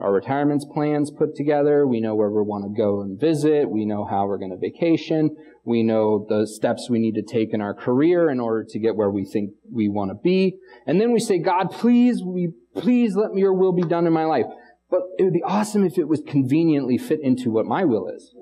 our 0.00 0.12
retirements 0.12 0.66
plans 0.72 1.10
put 1.10 1.34
together. 1.34 1.86
We 1.86 2.00
know 2.00 2.14
where 2.14 2.30
we 2.30 2.42
want 2.42 2.64
to 2.64 2.76
go 2.76 3.00
and 3.00 3.18
visit. 3.18 3.70
We 3.70 3.86
know 3.86 4.04
how 4.04 4.26
we're 4.26 4.36
going 4.36 4.50
to 4.50 4.58
vacation. 4.58 5.34
We 5.64 5.82
know 5.82 6.26
the 6.28 6.46
steps 6.46 6.90
we 6.90 6.98
need 6.98 7.14
to 7.14 7.22
take 7.22 7.54
in 7.54 7.60
our 7.60 7.74
career 7.74 8.30
in 8.30 8.38
order 8.38 8.64
to 8.68 8.78
get 8.78 8.94
where 8.94 9.10
we 9.10 9.24
think 9.24 9.52
we 9.72 9.88
want 9.88 10.10
to 10.10 10.14
be. 10.14 10.58
And 10.86 11.00
then 11.00 11.12
we 11.12 11.18
say, 11.18 11.38
God, 11.38 11.70
please, 11.70 12.22
we, 12.22 12.52
please 12.76 13.16
let 13.16 13.34
your 13.34 13.54
will 13.54 13.72
be 13.72 13.82
done 13.82 14.06
in 14.06 14.12
my 14.12 14.24
life. 14.24 14.46
But 14.90 15.00
it 15.18 15.24
would 15.24 15.32
be 15.32 15.42
awesome 15.42 15.84
if 15.84 15.98
it 15.98 16.04
would 16.04 16.26
conveniently 16.26 16.98
fit 16.98 17.20
into 17.22 17.50
what 17.50 17.64
my 17.64 17.84
will 17.84 18.06
is. 18.08 18.34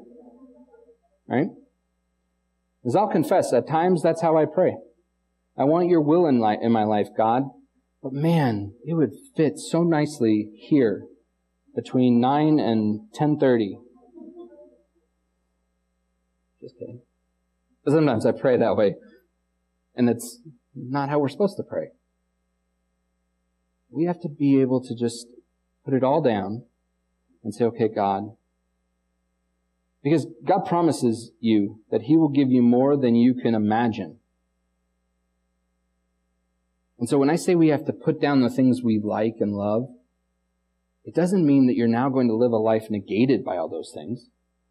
Right? 1.29 1.49
As 2.87 2.95
I'll 2.95 3.09
confess, 3.09 3.53
at 3.53 3.67
times 3.67 4.03
that's 4.03 4.21
how 4.23 4.37
I 4.37 4.45
pray. 4.45 4.77
I 5.57 5.65
want 5.65 5.89
your 5.89 6.01
will 6.01 6.27
in, 6.27 6.43
in 6.63 6.73
my 6.73 6.85
life, 6.85 7.09
God. 7.17 7.45
But 8.03 8.13
man, 8.13 8.75
it 8.85 8.95
would 8.95 9.13
fit 9.37 9.59
so 9.59 9.83
nicely 9.83 10.51
here 10.57 11.07
between 11.75 12.21
9 12.21 12.59
and 12.59 13.01
10.30. 13.19 13.81
Just 16.61 16.79
kidding. 16.79 17.01
But 17.85 17.93
sometimes 17.93 18.27
I 18.27 18.33
pray 18.33 18.59
that 18.59 18.77
way. 18.77 18.97
And 19.97 20.11
it's 20.11 20.41
not 20.75 21.09
how 21.09 21.19
we're 21.19 21.29
supposed 21.29 21.57
to 21.57 21.63
pray. 21.63 21.89
We 23.91 24.05
have 24.05 24.21
to 24.21 24.29
be 24.29 24.61
able 24.61 24.83
to 24.83 24.95
just 24.95 25.27
Put 25.85 25.93
it 25.93 26.03
all 26.03 26.23
down 26.23 26.63
and 27.43 27.55
say, 27.55 27.65
okay, 27.67 27.89
God. 27.89 28.37
Because 30.05 30.27
God 30.45 30.67
promises 30.67 31.33
you 31.41 31.81
that 31.91 32.03
He 32.03 32.17
will 32.17 32.29
give 32.29 32.53
you 32.53 32.63
more 32.63 32.95
than 32.95 33.17
you 33.17 33.33
can 33.35 33.55
imagine. 33.55 34.19
And 36.99 37.09
so 37.09 37.17
when 37.19 37.31
I 37.31 37.37
say 37.37 37.55
we 37.55 37.69
have 37.69 37.87
to 37.87 37.93
put 37.93 38.21
down 38.21 38.43
the 38.43 38.51
things 38.51 38.83
we 38.83 39.01
like 39.03 39.37
and 39.41 39.57
love, 39.57 39.89
it 41.07 41.15
doesn't 41.15 41.47
mean 41.47 41.67
that 41.67 41.75
you're 41.75 41.89
now 41.89 42.11
going 42.11 42.29
to 42.29 42.37
live 42.37 42.53
a 42.53 42.57
life 42.57 42.91
negated 42.91 43.45
by 43.45 43.57
all 43.57 43.69
those 43.69 43.93
things 43.95 44.27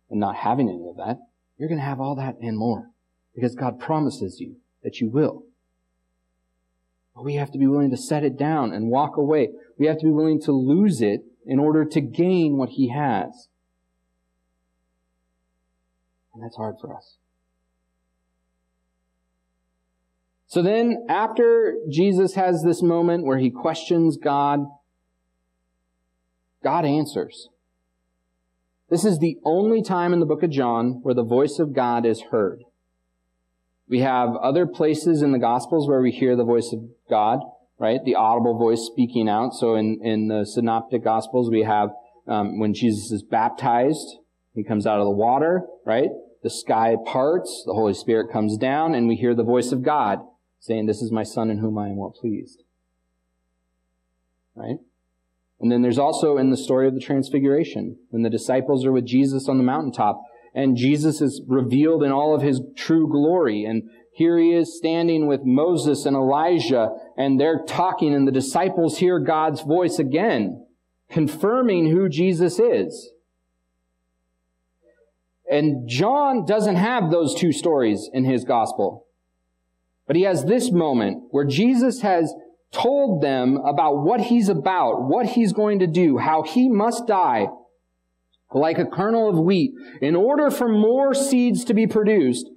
and 0.10 0.20
not 0.20 0.38
having 0.38 0.70
any 0.70 0.88
of 0.88 0.98
that. 0.98 1.18
You're 1.58 1.70
going 1.70 1.82
to 1.82 1.86
have 1.86 2.00
all 2.00 2.16
that 2.16 2.38
and 2.40 2.58
more 2.58 2.92
because 3.34 3.56
God 3.56 3.80
promises 3.80 4.40
you 4.40 4.58
that 4.84 5.02
you 5.02 5.10
will. 5.10 5.46
But 7.16 7.26
we 7.26 7.36
have 7.36 7.52
to 7.52 7.58
be 7.58 7.68
willing 7.68 7.92
to 7.92 7.98
set 7.98 8.24
it 8.24 8.38
down 8.38 8.72
and 8.72 8.90
walk 8.90 9.18
away. 9.18 9.50
We 9.80 9.88
have 9.88 9.98
to 10.00 10.06
be 10.06 10.12
willing 10.12 10.42
to 10.42 10.52
lose 10.52 11.02
it 11.02 11.22
in 11.46 11.60
order 11.60 11.86
to 11.86 12.02
gain 12.02 12.58
what 12.58 12.70
He 12.70 12.90
has. 12.90 13.48
And 16.34 16.44
that's 16.44 16.58
hard 16.58 16.76
for 16.82 16.96
us. 16.96 17.18
So 20.48 20.62
then, 20.62 21.06
after 21.10 21.78
Jesus 21.90 22.36
has 22.36 22.62
this 22.64 22.84
moment 22.84 23.26
where 23.26 23.40
he 23.40 23.50
questions 23.50 24.18
God, 24.18 24.60
God 26.64 26.86
answers. 26.86 27.50
This 28.90 29.04
is 29.04 29.18
the 29.18 29.38
only 29.44 29.82
time 29.82 30.14
in 30.14 30.20
the 30.20 30.28
book 30.28 30.44
of 30.44 30.52
John 30.52 31.00
where 31.02 31.16
the 31.16 31.24
voice 31.24 31.58
of 31.58 31.74
God 31.74 32.06
is 32.06 32.22
heard. 32.30 32.64
We 33.88 34.02
have 34.02 34.36
other 34.36 34.68
places 34.68 35.24
in 35.24 35.32
the 35.32 35.40
Gospels 35.40 35.88
where 35.88 36.02
we 36.02 36.12
hear 36.12 36.36
the 36.36 36.44
voice 36.44 36.72
of 36.72 36.82
God, 37.10 37.40
right? 37.80 38.00
The 38.06 38.16
audible 38.16 38.58
voice 38.58 38.82
speaking 38.82 39.28
out. 39.28 39.54
So 39.54 39.76
in, 39.76 40.00
in 40.04 40.28
the 40.28 40.46
Synoptic 40.46 41.04
Gospels, 41.04 41.50
we 41.50 41.64
have 41.64 41.90
um, 42.28 42.60
when 42.60 42.74
Jesus 42.74 43.12
is 43.12 43.24
baptized, 43.24 44.18
he 44.54 44.64
comes 44.64 44.86
out 44.86 45.00
of 45.00 45.06
the 45.06 45.12
water, 45.12 45.64
right? 45.86 46.10
The 46.44 46.50
sky 46.50 46.96
parts, 47.06 47.64
the 47.66 47.74
Holy 47.74 47.94
Spirit 47.94 48.32
comes 48.32 48.58
down, 48.58 48.94
and 48.94 49.08
we 49.08 49.16
hear 49.16 49.34
the 49.34 49.44
voice 49.44 49.72
of 49.72 49.84
God 49.84 50.20
saying, 50.60 50.86
This 50.86 51.02
is 51.02 51.12
my 51.12 51.24
Son 51.24 51.50
in 51.50 51.60
whom 51.60 51.78
I 51.78 51.90
am 51.90 51.98
well 51.98 52.12
pleased. 52.12 52.64
Right? 54.56 54.78
And 55.60 55.72
then 55.72 55.82
there's 55.82 55.98
also 55.98 56.38
in 56.38 56.50
the 56.50 56.58
story 56.58 56.88
of 56.88 56.94
the 56.94 57.00
Transfiguration, 57.00 57.98
when 58.10 58.22
the 58.22 58.30
disciples 58.30 58.86
are 58.86 58.92
with 58.92 59.06
Jesus 59.06 59.48
on 59.48 59.58
the 59.58 59.64
mountaintop, 59.64 60.22
and 60.54 60.78
Jesus 60.78 61.22
is 61.22 61.42
revealed 61.48 62.04
in 62.04 62.12
all 62.12 62.36
of 62.36 62.42
his 62.42 62.62
true 62.76 63.10
glory. 63.10 63.66
And 63.66 63.90
here 64.14 64.38
he 64.38 64.54
is 64.54 64.78
standing 64.78 65.26
with 65.26 65.42
Moses 65.44 66.06
and 66.06 66.16
Elijah, 66.16 66.90
and 67.18 67.40
they're 67.40 67.64
talking, 67.66 68.14
and 68.14 68.28
the 68.28 68.32
disciples 68.32 69.00
hear 69.00 69.20
God's 69.20 69.62
voice 69.62 69.98
again, 69.98 70.68
confirming 71.10 71.90
who 71.90 72.10
Jesus 72.10 72.60
is. 72.60 73.13
And 75.50 75.88
John 75.88 76.46
doesn't 76.46 76.78
have 76.78 77.12
those 77.12 77.36
two 77.36 77.52
stories 77.52 78.10
in 78.14 78.24
his 78.24 78.44
gospel. 78.44 79.06
But 80.08 80.16
he 80.16 80.24
has 80.24 80.46
this 80.46 80.72
moment 80.72 81.24
where 81.32 81.46
Jesus 81.46 82.02
has 82.02 82.34
told 82.72 83.22
them 83.22 83.58
about 83.58 84.04
what 84.04 84.20
he's 84.20 84.50
about, 84.50 85.04
what 85.04 85.28
he's 85.28 85.54
going 85.54 85.80
to 85.80 85.88
do, 85.88 86.18
how 86.18 86.44
he 86.44 86.70
must 86.70 87.08
die 87.08 87.48
like 88.52 88.78
a 88.78 88.86
kernel 88.86 89.30
of 89.30 89.38
wheat 89.38 89.74
in 90.02 90.16
order 90.16 90.52
for 90.52 90.68
more 90.68 91.14
seeds 91.14 91.66
to 91.66 91.74
be 91.74 91.88
produced 91.88 92.50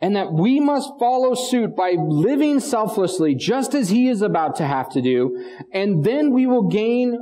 and 0.00 0.14
that 0.16 0.32
we 0.32 0.60
must 0.60 0.90
follow 0.98 1.34
suit 1.34 1.74
by 1.76 1.94
living 1.98 2.60
selflessly 2.60 3.34
just 3.34 3.74
as 3.74 3.90
he 3.90 4.08
is 4.08 4.22
about 4.22 4.56
to 4.56 4.66
have 4.66 4.88
to 4.88 5.02
do 5.02 5.36
and 5.72 6.04
then 6.04 6.32
we 6.32 6.46
will 6.46 6.68
gain 6.68 7.18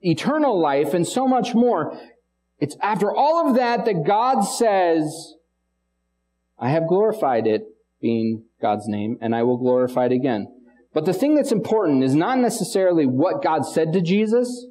eternal 0.00 0.60
life 0.60 0.94
and 0.94 1.06
so 1.06 1.26
much 1.26 1.54
more. 1.54 1.98
It's 2.58 2.76
after 2.82 3.14
all 3.14 3.48
of 3.48 3.56
that 3.56 3.84
that 3.84 4.04
God 4.06 4.42
says, 4.42 5.34
I 6.58 6.70
have 6.70 6.88
glorified 6.88 7.46
it 7.46 7.64
being 8.00 8.44
God's 8.60 8.88
name, 8.88 9.18
and 9.20 9.34
I 9.34 9.42
will 9.42 9.58
glorify 9.58 10.06
it 10.06 10.12
again. 10.12 10.48
But 10.94 11.04
the 11.04 11.12
thing 11.12 11.34
that's 11.34 11.52
important 11.52 12.02
is 12.02 12.14
not 12.14 12.38
necessarily 12.38 13.04
what 13.04 13.42
God 13.42 13.66
said 13.66 13.92
to 13.92 14.00
Jesus. 14.00 14.66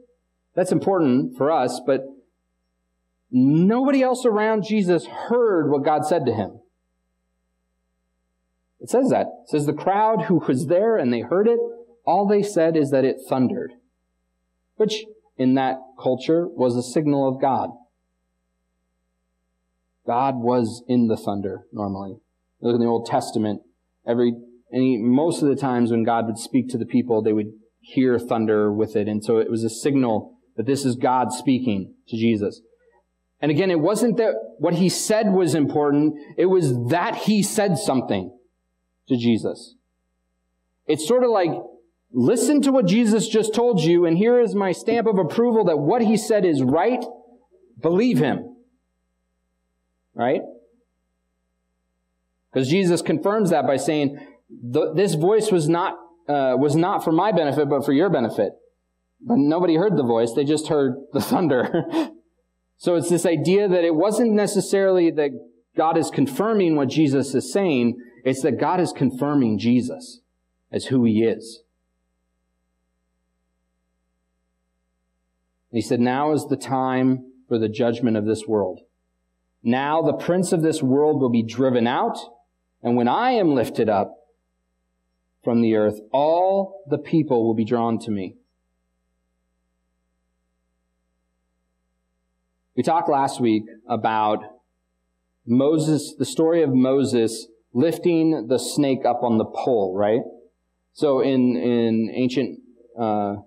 That's 0.56 0.72
important 0.72 1.38
for 1.38 1.52
us, 1.52 1.80
but 1.86 2.06
nobody 3.30 4.02
else 4.02 4.26
around 4.26 4.64
Jesus 4.64 5.06
heard 5.06 5.70
what 5.70 5.84
God 5.84 6.06
said 6.06 6.26
to 6.26 6.34
him. 6.34 6.60
It 8.80 8.90
says 8.90 9.10
that. 9.10 9.28
It 9.44 9.50
says 9.50 9.66
the 9.66 9.74
crowd 9.74 10.24
who 10.24 10.36
was 10.48 10.68
there 10.68 10.98
and 10.98 11.14
they 11.14 11.22
heard 11.22 11.48
it, 11.48 11.60
all 12.06 12.28
they 12.28 12.42
said 12.42 12.76
is 12.76 12.92
that 12.92 13.06
it 13.06 13.18
thundered, 13.28 13.74
which 14.78 15.06
in 15.38 15.56
that 15.56 15.78
culture 16.02 16.48
was 16.48 16.76
a 16.76 16.84
signal 16.84 17.28
of 17.28 17.42
God. 17.42 17.70
God 20.06 20.36
was 20.36 20.84
in 20.88 21.08
the 21.08 21.18
thunder 21.18 21.66
normally. 21.72 22.18
Look 22.62 22.76
in 22.76 22.82
the 22.82 22.88
Old 22.88 23.08
Testament. 23.08 23.62
Every, 24.08 24.34
any, 24.74 24.98
most 24.98 25.42
of 25.42 25.50
the 25.50 25.56
times 25.56 25.92
when 25.92 26.04
God 26.04 26.28
would 26.28 26.38
speak 26.38 26.70
to 26.70 26.78
the 26.78 26.86
people, 26.86 27.22
they 27.22 27.34
would 27.34 27.54
hear 27.82 28.18
thunder 28.20 28.72
with 28.72 28.96
it. 28.96 29.08
And 29.08 29.24
so 29.24 29.38
it 29.38 29.50
was 29.50 29.64
a 29.64 29.70
signal 29.70 30.38
that 30.56 30.66
this 30.66 30.86
is 30.86 30.96
God 30.96 31.32
speaking 31.32 31.94
to 32.08 32.18
Jesus. 32.18 32.62
And 33.42 33.52
again, 33.52 33.70
it 33.70 33.80
wasn't 33.80 34.18
that 34.18 34.34
what 34.58 34.76
he 34.76 34.90
said 34.90 35.32
was 35.32 35.54
important. 35.54 36.16
It 36.38 36.46
was 36.46 36.90
that 36.90 37.16
he 37.16 37.44
said 37.44 37.78
something 37.78 38.36
to 39.08 39.18
Jesus. 39.18 39.76
It's 40.88 41.08
sort 41.08 41.24
of 41.24 41.30
like, 41.32 41.52
listen 42.16 42.62
to 42.62 42.72
what 42.72 42.86
Jesus 42.88 43.28
just 43.28 43.54
told 43.54 43.82
you, 43.82 44.06
and 44.06 44.18
here 44.18 44.40
is 44.40 44.56
my 44.56 44.72
stamp 44.72 45.06
of 45.06 45.20
approval 45.20 45.66
that 45.66 45.78
what 45.78 46.02
he 46.02 46.16
said 46.18 46.46
is 46.46 46.64
right. 46.64 47.04
Believe 47.80 48.18
him. 48.18 48.56
Right? 50.16 50.42
Because 52.52 52.70
Jesus 52.70 53.02
confirms 53.02 53.50
that 53.50 53.68
by 53.68 53.76
saying, 53.76 54.18
this 54.50 55.16
voice 55.16 55.52
was 55.52 55.68
not, 55.68 55.96
uh, 56.30 56.56
was 56.58 56.76
not 56.76 57.04
for 57.04 57.12
my 57.12 57.34
benefit, 57.34 57.70
but 57.70 57.84
for 57.84 57.92
your 57.92 58.10
benefit. 58.10 58.54
But 59.20 59.38
nobody 59.38 59.76
heard 59.76 59.98
the 59.98 60.04
voice, 60.04 60.32
they 60.34 60.46
just 60.46 60.70
heard 60.70 60.96
the 61.12 61.22
thunder. 61.22 61.86
so 62.78 62.96
it's 62.96 63.10
this 63.10 63.26
idea 63.26 63.68
that 63.68 63.84
it 63.84 63.94
wasn't 63.94 64.32
necessarily 64.32 65.12
that 65.12 65.32
God 65.76 65.98
is 65.98 66.10
confirming 66.10 66.78
what 66.78 66.88
Jesus 66.88 67.36
is 67.36 67.52
saying, 67.52 67.98
it's 68.24 68.42
that 68.44 68.58
God 68.58 68.80
is 68.80 68.94
confirming 68.94 69.60
Jesus 69.60 70.22
as 70.72 70.86
who 70.86 71.04
he 71.04 71.24
is. 71.24 71.65
He 75.76 75.82
said, 75.82 76.00
Now 76.00 76.32
is 76.32 76.48
the 76.48 76.58
time 76.58 77.32
for 77.48 77.60
the 77.60 77.70
judgment 77.70 78.18
of 78.18 78.26
this 78.26 78.48
world. 78.48 78.82
Now 79.62 80.02
the 80.02 80.14
prince 80.14 80.52
of 80.52 80.62
this 80.62 80.82
world 80.82 81.22
will 81.22 81.30
be 81.30 81.44
driven 81.44 81.86
out 81.86 82.18
and 82.86 82.96
when 82.96 83.08
I 83.08 83.32
am 83.32 83.56
lifted 83.56 83.90
up 83.90 84.16
from 85.44 85.62
the 85.62 85.76
earth, 85.76 86.00
all 86.14 86.84
the 86.88 87.00
people 87.00 87.44
will 87.44 87.56
be 87.56 87.66
drawn 87.66 87.98
to 88.00 88.12
me. 88.12 88.36
We 92.76 92.84
talked 92.84 93.10
last 93.10 93.42
week 93.42 93.64
about 93.90 94.44
Moses, 95.48 96.14
the 96.16 96.26
story 96.26 96.62
of 96.62 96.76
Moses 96.76 97.48
lifting 97.74 98.48
the 98.50 98.60
snake 98.60 99.04
up 99.04 99.24
on 99.24 99.40
the 99.40 99.46
pole, 99.46 99.96
right? 99.98 100.22
So 100.94 101.22
in, 101.22 101.58
in 101.58 102.12
ancient, 102.14 102.60
uh, 103.00 103.38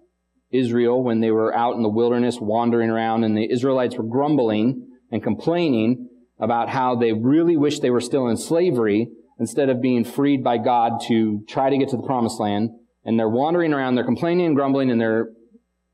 Israel, 0.50 1.02
when 1.02 1.20
they 1.20 1.30
were 1.30 1.54
out 1.54 1.76
in 1.76 1.82
the 1.82 1.88
wilderness 1.88 2.38
wandering 2.40 2.90
around 2.90 3.24
and 3.24 3.36
the 3.36 3.50
Israelites 3.50 3.96
were 3.96 4.04
grumbling 4.04 4.88
and 5.10 5.22
complaining 5.22 6.08
about 6.38 6.68
how 6.68 6.94
they 6.94 7.12
really 7.12 7.56
wish 7.56 7.80
they 7.80 7.90
were 7.90 8.00
still 8.00 8.28
in 8.28 8.36
slavery, 8.36 9.08
instead 9.38 9.68
of 9.68 9.80
being 9.80 10.04
freed 10.04 10.42
by 10.42 10.58
God 10.58 11.00
to 11.06 11.44
try 11.48 11.70
to 11.70 11.78
get 11.78 11.88
to 11.90 11.96
the 11.96 12.02
promised 12.02 12.40
land. 12.40 12.70
And 13.04 13.18
they're 13.18 13.28
wandering 13.28 13.72
around, 13.72 13.94
they're 13.94 14.04
complaining 14.04 14.46
and 14.46 14.56
grumbling, 14.56 14.90
and 14.90 15.00
they're, 15.00 15.30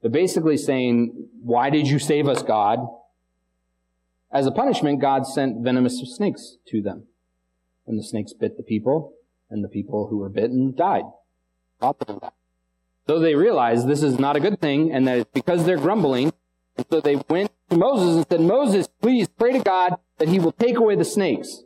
they're 0.01 0.11
basically 0.11 0.57
saying, 0.57 1.29
why 1.43 1.71
did 1.71 1.87
you 1.87 1.99
save 1.99 2.27
us, 2.27 2.43
God? 2.43 2.79
As 4.33 4.47
a 4.47 4.51
punishment, 4.51 5.01
God 5.01 5.27
sent 5.27 5.62
venomous 5.62 6.01
snakes 6.17 6.57
to 6.69 6.83
them. 6.83 7.07
And 7.87 7.99
the 7.99 8.03
snakes 8.03 8.33
bit 8.33 8.57
the 8.57 8.62
people, 8.62 9.12
and 9.51 9.62
the 9.62 9.69
people 9.69 10.09
who 10.09 10.19
were 10.19 10.31
bitten 10.31 10.75
died. 10.75 11.05
So 13.07 13.19
they 13.19 13.35
realized 13.35 13.87
this 13.87 14.03
is 14.03 14.19
not 14.19 14.37
a 14.37 14.40
good 14.40 14.61
thing, 14.61 14.93
and 14.93 15.07
that 15.07 15.19
it's 15.19 15.31
because 15.33 15.64
they're 15.64 15.77
grumbling. 15.77 16.33
And 16.77 16.87
so 16.90 17.01
they 17.01 17.17
went 17.29 17.51
to 17.71 17.77
Moses 17.77 18.17
and 18.17 18.27
said, 18.29 18.40
Moses, 18.40 18.88
please 19.01 19.29
pray 19.29 19.53
to 19.53 19.61
God 19.61 19.97
that 20.19 20.29
he 20.29 20.38
will 20.38 20.53
take 20.53 20.77
away 20.77 20.97
the 20.97 21.05
snakes. 21.05 21.62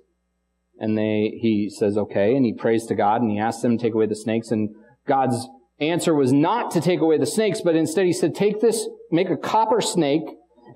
And 0.78 0.96
they, 0.96 1.38
he 1.40 1.70
says, 1.70 1.96
okay. 1.96 2.34
And 2.36 2.44
he 2.44 2.52
prays 2.52 2.86
to 2.86 2.94
God 2.94 3.20
and 3.20 3.30
he 3.30 3.38
asks 3.38 3.62
them 3.62 3.76
to 3.76 3.82
take 3.82 3.94
away 3.94 4.06
the 4.06 4.14
snakes. 4.14 4.50
And 4.50 4.74
God's 5.06 5.48
answer 5.80 6.14
was 6.14 6.32
not 6.32 6.70
to 6.72 6.80
take 6.80 7.00
away 7.00 7.18
the 7.18 7.26
snakes, 7.26 7.60
but 7.60 7.74
instead 7.74 8.06
he 8.06 8.12
said, 8.12 8.34
take 8.34 8.60
this, 8.60 8.88
make 9.10 9.30
a 9.30 9.36
copper 9.36 9.80
snake 9.80 10.22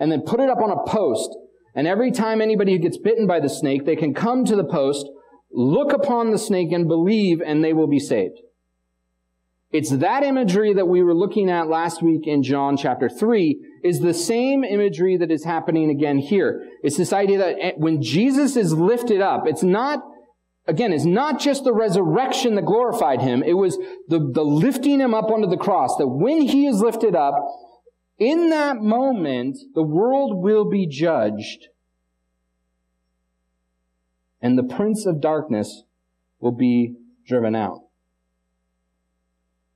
and 0.01 0.11
then 0.11 0.23
put 0.23 0.41
it 0.41 0.49
up 0.49 0.59
on 0.59 0.71
a 0.71 0.91
post. 0.91 1.31
And 1.75 1.87
every 1.87 2.11
time 2.11 2.41
anybody 2.41 2.79
gets 2.79 2.99
bitten 2.99 3.27
by 3.27 3.41
the 3.41 3.49
snake, 3.49 3.85
they 3.85 3.97
can 3.97 4.15
come 4.15 4.45
to 4.45 4.57
the 4.57 4.65
post, 4.65 5.07
look 5.53 5.93
upon 5.93 6.31
the 6.31 6.39
snake 6.39 6.73
and 6.73 6.89
believe 6.89 7.41
and 7.41 7.63
they 7.63 7.73
will 7.73 7.89
be 7.89 8.01
saved. 8.01 8.39
It's 9.73 9.91
that 9.91 10.23
imagery 10.23 10.75
that 10.75 10.87
we 10.87 11.03
were 11.03 11.15
looking 11.15 11.49
at 11.49 11.69
last 11.69 12.03
week 12.03 12.27
in 12.27 12.43
John 12.43 12.77
chapter 12.77 13.09
3 13.09 13.59
is 13.83 14.01
the 14.01 14.13
same 14.13 14.65
imagery 14.65 15.17
that 15.17 15.31
is 15.31 15.45
happening 15.45 15.89
again 15.89 16.19
here. 16.19 16.69
It's 16.83 16.99
this 16.99 17.13
idea 17.13 17.39
that 17.39 17.57
eh, 17.59 17.73
when 17.79 18.03
Jesus 18.03 18.55
is 18.55 18.75
lifted 18.75 19.23
up, 19.23 19.47
it's 19.47 19.63
not, 19.63 20.03
again, 20.67 20.93
it's 20.93 21.07
not 21.07 21.41
just 21.41 21.65
the 21.65 21.73
resurrection 21.73 22.55
that 22.57 22.67
glorified 22.67 23.23
him. 23.23 23.43
It 23.43 23.55
was 23.55 23.79
the, 24.09 24.19
the 24.19 24.45
lifting 24.45 25.01
him 25.01 25.15
up 25.15 25.31
onto 25.31 25.49
the 25.49 25.57
cross, 25.57 25.97
that 25.97 26.09
when 26.09 26.43
he 26.43 26.67
is 26.67 26.81
lifted 26.81 27.17
up, 27.17 27.35
in 28.19 28.51
that 28.51 28.77
moment, 28.77 29.57
the 29.75 29.83
world 29.83 30.43
will 30.43 30.69
be 30.69 30.87
judged. 30.87 31.69
And 34.43 34.59
the 34.59 34.63
prince 34.63 35.07
of 35.07 35.23
darkness 35.23 35.85
will 36.41 36.53
be 36.53 36.97
driven 37.27 37.57
out. 37.57 37.82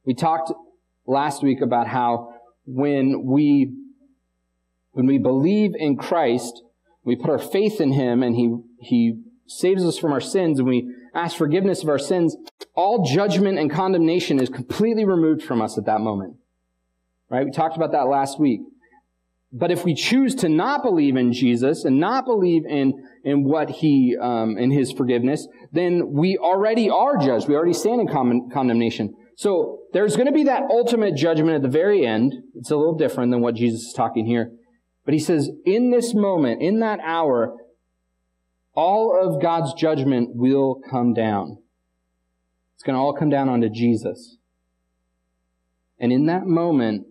We 0.07 0.14
talked 0.14 0.53
last 1.05 1.42
week 1.42 1.61
about 1.61 1.88
how 1.88 2.33
when 2.64 3.25
we, 3.25 3.73
when 4.92 5.07
we 5.07 5.19
believe 5.19 5.73
in 5.77 5.97
Christ, 5.97 6.62
we 7.05 7.16
put 7.16 7.29
our 7.29 7.38
faith 7.38 7.81
in 7.81 7.92
Him 7.92 8.23
and 8.23 8.35
He, 8.35 8.57
He 8.81 9.23
saves 9.47 9.85
us 9.85 9.99
from 9.99 10.12
our 10.12 10.21
sins 10.21 10.61
and 10.61 10.69
we 10.69 10.95
ask 11.14 11.37
forgiveness 11.37 11.83
of 11.83 11.88
our 11.88 11.99
sins, 11.99 12.37
all 12.75 13.05
judgment 13.05 13.59
and 13.59 13.71
condemnation 13.71 14.38
is 14.38 14.49
completely 14.49 15.05
removed 15.05 15.42
from 15.42 15.61
us 15.61 15.77
at 15.77 15.87
that 15.87 16.01
moment. 16.01 16.37
Right? 17.29 17.45
We 17.45 17.51
talked 17.51 17.77
about 17.77 17.92
that 17.92 18.07
last 18.07 18.38
week. 18.38 18.61
But 19.53 19.71
if 19.71 19.85
we 19.85 19.95
choose 19.95 20.35
to 20.37 20.49
not 20.49 20.83
believe 20.83 21.16
in 21.16 21.33
Jesus 21.33 21.85
and 21.85 21.99
not 21.99 22.27
believe 22.27 22.64
in, 22.66 23.09
in 23.25 23.42
what 23.42 23.71
he, 23.71 24.16
um, 24.21 24.59
in 24.59 24.71
his 24.71 24.92
forgiveness, 24.92 25.49
then 25.73 26.12
we 26.12 26.37
already 26.37 26.90
are 26.90 27.16
judged. 27.16 27.49
We 27.49 27.55
already 27.55 27.73
stand 27.73 28.01
in 28.01 28.09
con- 28.09 28.51
condemnation. 28.51 29.16
So 29.37 29.81
there's 29.92 30.16
going 30.16 30.27
to 30.27 30.33
be 30.33 30.44
that 30.44 30.62
ultimate 30.70 31.14
judgment 31.14 31.57
at 31.57 31.62
the 31.62 31.68
very 31.68 32.07
end. 32.07 32.35
It's 32.55 32.70
a 32.70 32.77
little 32.77 32.96
different 32.96 33.31
than 33.31 33.42
what 33.42 33.55
Jesus 33.55 33.83
is 33.83 33.92
talking 33.92 34.27
here. 34.27 34.51
But 35.05 35.12
he 35.12 35.20
says, 35.20 35.51
in 35.64 35.90
this 35.90 36.14
moment, 36.14 36.62
in 36.62 36.81
that 36.81 37.01
hour, 37.01 37.55
all 38.75 39.16
of 39.22 39.40
God's 39.40 39.75
judgment 39.75 40.31
will 40.35 40.81
come 40.90 41.12
down. 41.12 41.59
It's 42.75 42.83
going 42.83 42.94
to 42.94 43.01
all 43.01 43.12
come 43.12 43.29
down 43.29 43.49
onto 43.51 43.68
Jesus. 43.68 44.38
And 46.01 46.12
in 46.12 46.27
that 46.27 46.46
moment, 46.46 47.07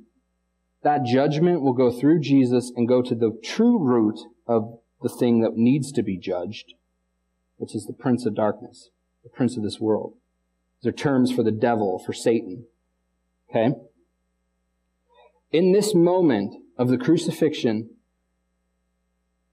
that 0.84 1.06
judgment 1.06 1.62
will 1.62 1.74
go 1.74 1.92
through 1.92 2.22
Jesus 2.22 2.72
and 2.76 2.88
go 2.88 3.04
to 3.04 3.16
the 3.16 3.40
true 3.44 3.80
root 3.80 4.20
of 4.48 4.80
the 5.02 5.10
thing 5.10 5.42
that 5.42 5.56
needs 5.56 5.92
to 5.92 6.02
be 6.02 6.18
judged, 6.18 6.74
which 7.58 7.76
is 7.76 7.86
the 7.86 7.94
prince 7.94 8.26
of 8.26 8.36
darkness, 8.36 8.90
the 9.24 9.30
prince 9.30 9.58
of 9.58 9.64
this 9.64 9.80
world. 9.80 10.16
These 10.82 10.90
are 10.90 10.96
terms 10.96 11.32
for 11.32 11.44
the 11.44 11.52
devil, 11.52 12.02
for 12.06 12.14
Satan. 12.14 12.66
Okay? 13.50 13.76
In 15.52 15.72
this 15.72 15.96
moment 15.96 16.56
of 16.78 16.90
the 16.90 16.98
crucifixion, 16.98 17.90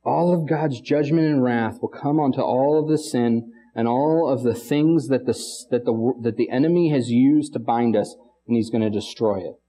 all 0.05 0.35
of 0.35 0.49
God's 0.49 0.81
judgment 0.81 1.27
and 1.27 1.43
wrath 1.43 1.79
will 1.81 1.89
come 1.89 2.19
onto 2.19 2.41
all 2.41 2.81
of 2.81 2.89
the 2.89 2.99
sin 2.99 3.53
and 3.75 3.87
all 3.87 4.29
of 4.29 4.43
the 4.43 4.55
things 4.55 5.09
that 5.09 5.27
the, 5.27 5.33
that 5.71 5.85
the, 5.85 6.13
that 6.23 6.37
the 6.37 6.51
enemy 6.51 6.91
has 6.91 7.11
used 7.11 7.53
to 7.53 7.59
bind 7.59 7.97
us, 7.97 8.17
and 8.47 8.57
he's 8.57 8.71
going 8.71 8.83
to 8.83 8.91
destroy 8.91 9.39
it. 9.39 9.61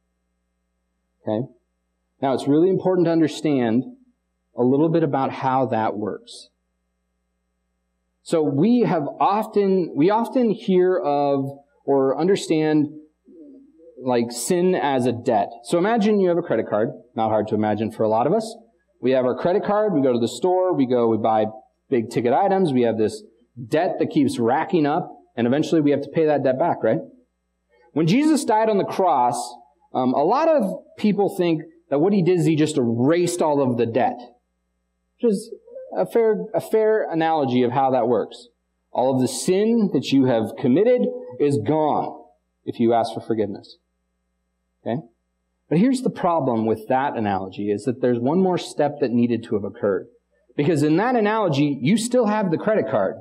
Okay? 1.21 1.47
Now, 2.21 2.33
it's 2.33 2.47
really 2.47 2.69
important 2.69 3.05
to 3.05 3.11
understand 3.11 3.83
a 4.57 4.63
little 4.63 4.89
bit 4.89 5.03
about 5.03 5.31
how 5.31 5.65
that 5.67 5.95
works. 5.95 6.49
So 8.23 8.41
we 8.41 8.81
have 8.81 9.03
often, 9.19 9.93
we 9.95 10.09
often 10.09 10.49
hear 10.49 10.97
of 10.97 11.45
or 11.85 12.19
understand 12.19 12.87
like 14.01 14.31
sin 14.31 14.75
as 14.75 15.05
a 15.05 15.11
debt. 15.11 15.49
So 15.65 15.77
imagine 15.77 16.19
you 16.19 16.29
have 16.29 16.37
a 16.37 16.41
credit 16.41 16.67
card. 16.69 16.89
Not 17.15 17.29
hard 17.29 17.47
to 17.49 17.55
imagine 17.55 17.91
for 17.91 18.03
a 18.03 18.09
lot 18.09 18.27
of 18.27 18.33
us. 18.33 18.55
We 19.01 19.11
have 19.11 19.25
our 19.25 19.35
credit 19.35 19.65
card, 19.65 19.93
we 19.93 20.01
go 20.01 20.13
to 20.13 20.19
the 20.19 20.29
store, 20.29 20.73
we 20.73 20.85
go, 20.85 21.09
we 21.09 21.17
buy 21.17 21.45
big 21.89 22.09
ticket 22.09 22.31
items, 22.31 22.71
we 22.71 22.83
have 22.83 22.97
this 22.97 23.21
debt 23.67 23.97
that 23.99 24.09
keeps 24.09 24.39
racking 24.39 24.85
up, 24.85 25.11
and 25.35 25.45
eventually 25.45 25.81
we 25.81 25.91
have 25.91 26.01
to 26.03 26.09
pay 26.09 26.25
that 26.25 26.43
debt 26.43 26.57
back, 26.57 26.81
right? 26.81 26.99
When 27.91 28.07
Jesus 28.07 28.45
died 28.45 28.69
on 28.69 28.77
the 28.77 28.85
cross, 28.85 29.35
um, 29.93 30.13
a 30.13 30.23
lot 30.23 30.47
of 30.47 30.73
people 30.97 31.35
think 31.35 31.63
that 31.89 31.99
what 31.99 32.13
he 32.13 32.23
did 32.23 32.39
is 32.39 32.45
he 32.45 32.55
just 32.55 32.77
erased 32.77 33.41
all 33.41 33.61
of 33.61 33.77
the 33.77 33.85
debt, 33.85 34.17
which 35.19 35.31
is 35.31 35.53
a 35.95 36.05
fair, 36.05 36.45
a 36.53 36.61
fair 36.61 37.09
analogy 37.09 37.63
of 37.63 37.71
how 37.71 37.91
that 37.91 38.07
works. 38.07 38.47
All 38.91 39.15
of 39.15 39.21
the 39.21 39.27
sin 39.27 39.89
that 39.93 40.11
you 40.11 40.25
have 40.25 40.55
committed 40.59 41.01
is 41.39 41.57
gone 41.57 42.23
if 42.65 42.79
you 42.79 42.93
ask 42.93 43.13
for 43.13 43.21
forgiveness. 43.21 43.77
Okay? 44.85 45.01
But 45.69 45.79
here's 45.79 46.01
the 46.01 46.09
problem 46.09 46.65
with 46.65 46.87
that 46.87 47.15
analogy 47.15 47.71
is 47.71 47.85
that 47.85 48.01
there's 48.01 48.19
one 48.19 48.41
more 48.41 48.57
step 48.57 48.99
that 48.99 49.11
needed 49.11 49.43
to 49.45 49.55
have 49.55 49.63
occurred. 49.63 50.07
Because 50.55 50.83
in 50.83 50.97
that 50.97 51.15
analogy, 51.15 51.79
you 51.81 51.97
still 51.97 52.27
have 52.27 52.51
the 52.51 52.57
credit 52.57 52.85
card. 52.89 53.15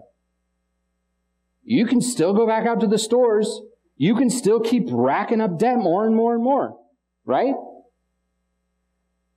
You 1.65 1.87
can 1.87 2.01
still 2.01 2.35
go 2.35 2.47
back 2.47 2.67
out 2.67 2.81
to 2.81 2.87
the 2.87 2.99
stores. 2.99 3.61
You 3.97 4.15
can 4.17 4.29
still 4.29 4.61
keep 4.61 4.89
racking 4.91 5.41
up 5.41 5.59
debt 5.59 5.79
more 5.79 6.05
and 6.05 6.15
more 6.15 6.35
and 6.35 6.43
more. 6.43 6.79
Right? 7.25 7.55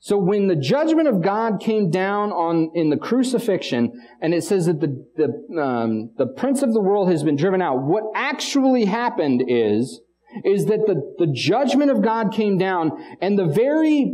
So 0.05 0.19
when 0.19 0.47
the 0.47 0.55
judgment 0.55 1.07
of 1.07 1.23
God 1.23 1.59
came 1.59 1.89
down 1.89 2.31
on 2.31 2.69
in 2.75 2.91
the 2.91 2.95
crucifixion, 2.95 3.91
and 4.21 4.35
it 4.35 4.43
says 4.43 4.67
that 4.67 4.79
the 4.79 5.03
the, 5.15 5.59
um, 5.59 6.11
the 6.15 6.27
prince 6.27 6.61
of 6.61 6.73
the 6.73 6.79
world 6.79 7.09
has 7.09 7.23
been 7.23 7.35
driven 7.35 7.59
out, 7.59 7.81
what 7.81 8.03
actually 8.13 8.85
happened 8.85 9.43
is 9.47 10.01
is 10.43 10.67
that 10.67 10.85
the, 10.85 11.15
the 11.17 11.25
judgment 11.33 11.89
of 11.89 12.03
God 12.03 12.31
came 12.31 12.59
down 12.59 12.91
and 13.19 13.39
the 13.39 13.47
very 13.47 14.13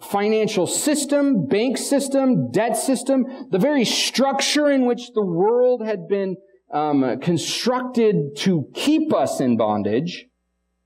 financial 0.00 0.66
system, 0.66 1.46
bank 1.46 1.78
system, 1.78 2.50
debt 2.50 2.76
system, 2.76 3.26
the 3.50 3.60
very 3.60 3.84
structure 3.84 4.68
in 4.68 4.86
which 4.86 5.12
the 5.14 5.24
world 5.24 5.86
had 5.86 6.08
been 6.08 6.36
um, 6.72 7.20
constructed 7.20 8.34
to 8.38 8.68
keep 8.74 9.14
us 9.14 9.38
in 9.38 9.56
bondage, 9.56 10.26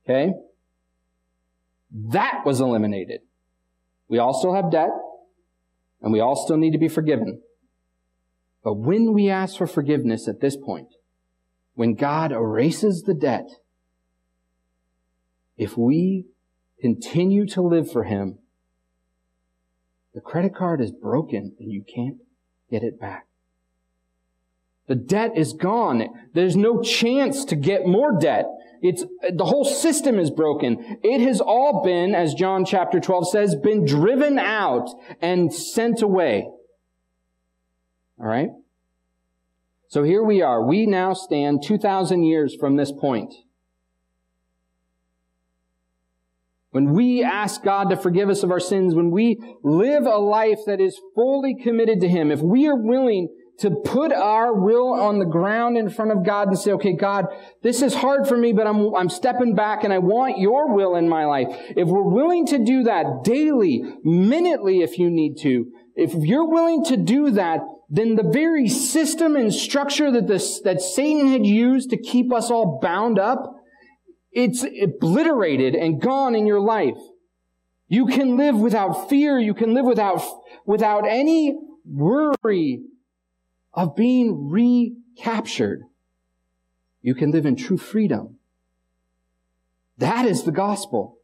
okay, 0.05 0.35
that 1.91 2.43
was 2.45 2.61
eliminated. 2.61 3.23
We 4.11 4.19
all 4.19 4.35
still 4.35 4.55
have 4.55 4.73
debt, 4.73 4.91
and 6.03 6.13
we 6.13 6.19
all 6.19 6.35
still 6.35 6.57
need 6.57 6.73
to 6.73 6.79
be 6.79 6.89
forgiven. 6.89 7.41
But 8.65 8.75
when 8.75 9.15
we 9.15 9.31
ask 9.31 9.57
for 9.57 9.69
forgiveness 9.69 10.27
at 10.27 10.41
this 10.41 10.57
point, 10.57 10.89
when 11.75 11.95
God 11.95 12.33
erases 12.33 13.05
the 13.07 13.15
debt, 13.15 13.49
if 15.57 15.79
we 15.79 16.27
continue 16.81 17.47
to 17.47 17.63
live 17.63 17.91
for 17.91 18.03
Him, 18.03 18.39
the 20.13 20.21
credit 20.21 20.57
card 20.57 20.81
is 20.81 20.91
broken 20.91 21.55
and 21.61 21.71
you 21.71 21.85
can't 21.85 22.17
get 22.69 22.83
it 22.83 23.01
back. 23.01 23.29
The 24.89 24.97
debt 24.97 25.37
is 25.37 25.53
gone. 25.53 26.09
There's 26.35 26.57
no 26.57 26.83
chance 26.83 27.45
to 27.45 27.55
get 27.55 27.87
more 27.87 28.19
debt. 28.19 28.47
It's, 28.83 29.05
the 29.35 29.45
whole 29.45 29.65
system 29.65 30.19
is 30.19 30.31
broken. 30.31 30.99
It 31.03 31.21
has 31.21 31.41
all 31.41 31.83
been, 31.85 32.15
as 32.15 32.35
John 32.35 32.65
chapter 32.65 32.99
12 32.99 33.29
says, 33.31 33.57
been 33.57 33.85
driven 33.85 34.39
out 34.39 34.89
and 35.21 35.53
sent 35.53 36.03
away. 36.03 36.49
Alright? 38.19 38.51
So 39.89 40.03
here 40.03 40.23
we 40.23 40.41
are. 40.41 40.65
We 40.65 40.87
now 40.87 41.13
stand 41.13 41.63
2,000 41.65 42.23
years 42.23 42.57
from 42.59 42.77
this 42.77 42.93
point. 42.93 43.35
When 46.71 46.93
we 46.93 47.25
ask 47.25 47.65
God 47.65 47.91
to 47.91 47.97
forgive 47.97 48.31
us 48.31 48.45
of 48.45 48.53
our 48.53 48.61
sins, 48.61 48.95
when 48.95 49.11
we 49.11 49.37
live 49.65 50.07
a 50.07 50.19
life 50.19 50.61
that 50.67 50.81
is 50.81 51.01
fully 51.17 51.57
committed 51.61 52.01
to 52.01 52.09
Him, 52.09 52.31
if 52.31 52.41
we 52.41 52.69
are 52.69 52.77
willing 52.77 53.29
to 53.61 53.71
put 53.71 54.11
our 54.11 54.55
will 54.55 54.95
on 54.95 55.19
the 55.19 55.27
ground 55.27 55.77
in 55.77 55.91
front 55.91 56.11
of 56.11 56.25
God 56.25 56.49
and 56.49 56.59
say, 56.59 56.73
okay, 56.73 56.95
God, 56.95 57.27
this 57.63 57.83
is 57.83 57.95
hard 57.95 58.27
for 58.27 58.37
me, 58.37 58.53
but 58.53 58.67
I'm, 58.67 58.95
I'm 58.95 59.11
stepping 59.11 59.55
back 59.55 59.85
and 59.85 59.93
I 59.93 59.99
want 59.99 60.39
your 60.39 60.75
will 60.75 60.97
in 60.97 61.09
my 61.09 61.27
life. 61.27 61.49
If 61.77 61.87
we're 61.87 62.09
willing 62.09 62.47
to 62.47 62.59
do 62.59 62.85
that 62.85 63.23
daily, 63.23 63.83
minutely, 64.03 64.81
if 64.81 64.99
you 64.99 65.11
need 65.11 65.37
to, 65.43 65.67
if 65.95 66.15
you're 66.15 66.49
willing 66.49 66.85
to 66.87 66.97
do 66.97 67.31
that, 67.33 67.61
then 67.91 68.15
the 68.15 68.23
very 68.23 68.67
system 68.67 69.37
and 69.37 69.53
structure 69.53 70.11
that 70.11 70.27
this, 70.27 70.61
that 70.63 70.81
Satan 70.81 71.29
had 71.29 71.45
used 71.45 71.91
to 71.91 71.99
keep 71.99 72.33
us 72.33 72.51
all 72.51 72.79
bound 72.81 73.19
up, 73.19 73.57
it's 74.33 74.65
obliterated 74.65 75.75
and 75.75 76.01
gone 76.01 76.35
in 76.35 76.47
your 76.47 76.61
life. 76.61 76.97
You 77.89 78.07
can 78.07 78.39
live 78.39 78.57
without 78.57 79.11
fear. 79.11 79.39
You 79.39 79.53
can 79.53 79.75
live 79.75 79.85
without, 79.85 80.23
without 80.65 81.07
any 81.07 81.59
worry 81.85 82.85
of 83.73 83.97
being 83.97 84.51
recaptured. 84.51 85.83
You 87.03 87.15
can 87.15 87.31
live 87.31 87.47
in 87.47 87.57
true 87.57 87.79
freedom. 87.79 88.39
That 89.99 90.27
is 90.27 90.45
the 90.45 90.53
gospel. 90.53 91.19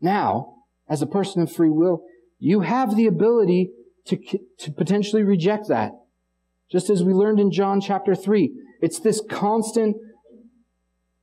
Now, 0.00 0.56
as 0.88 1.00
a 1.02 1.06
person 1.06 1.42
of 1.42 1.52
free 1.52 1.70
will, 1.70 2.02
you 2.38 2.60
have 2.60 2.96
the 2.96 3.06
ability 3.06 3.70
to, 4.06 4.18
to 4.58 4.70
potentially 4.72 5.22
reject 5.22 5.68
that. 5.68 5.92
Just 6.70 6.90
as 6.90 7.04
we 7.04 7.12
learned 7.12 7.38
in 7.38 7.52
John 7.52 7.80
chapter 7.80 8.14
3. 8.14 8.50
It's 8.80 8.98
this 8.98 9.22
constant, 9.30 9.96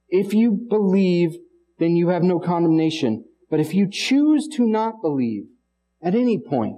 if 0.08 0.34
you 0.34 0.52
believe, 0.52 1.36
then 1.78 1.96
you 1.96 2.10
have 2.10 2.24
no 2.24 2.40
condemnation. 2.40 3.26
But 3.50 3.60
if 3.60 3.74
you 3.74 3.88
choose 3.92 4.48
to 4.50 4.66
not 4.66 5.02
believe 5.02 5.46
at 6.02 6.16
any 6.16 6.40
point, 6.40 6.78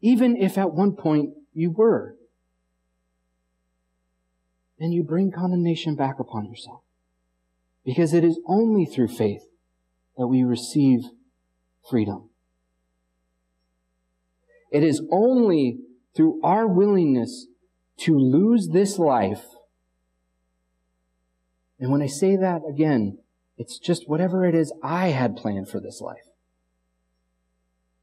even 0.00 0.36
if 0.36 0.56
at 0.58 0.72
one 0.72 0.92
point 0.92 1.34
you 1.52 1.70
were, 1.70 2.16
then 4.78 4.92
you 4.92 5.02
bring 5.02 5.32
condemnation 5.32 5.96
back 5.96 6.18
upon 6.18 6.46
yourself. 6.46 6.82
Because 7.84 8.12
it 8.12 8.22
is 8.22 8.38
only 8.46 8.84
through 8.84 9.08
faith 9.08 9.48
that 10.16 10.26
we 10.26 10.44
receive 10.44 11.00
freedom. 11.88 12.28
It 14.70 14.82
is 14.82 15.02
only 15.10 15.78
through 16.14 16.40
our 16.44 16.66
willingness 16.66 17.46
to 17.98 18.16
lose 18.16 18.68
this 18.68 18.98
life 18.98 19.44
and 21.80 21.90
when 21.92 22.02
I 22.02 22.06
say 22.06 22.36
that 22.36 22.62
again, 22.68 23.18
it's 23.56 23.78
just 23.78 24.08
whatever 24.08 24.44
it 24.44 24.54
is 24.54 24.72
I 24.82 25.08
had 25.08 25.36
planned 25.36 25.68
for 25.68 25.80
this 25.80 26.00
life. 26.00 26.27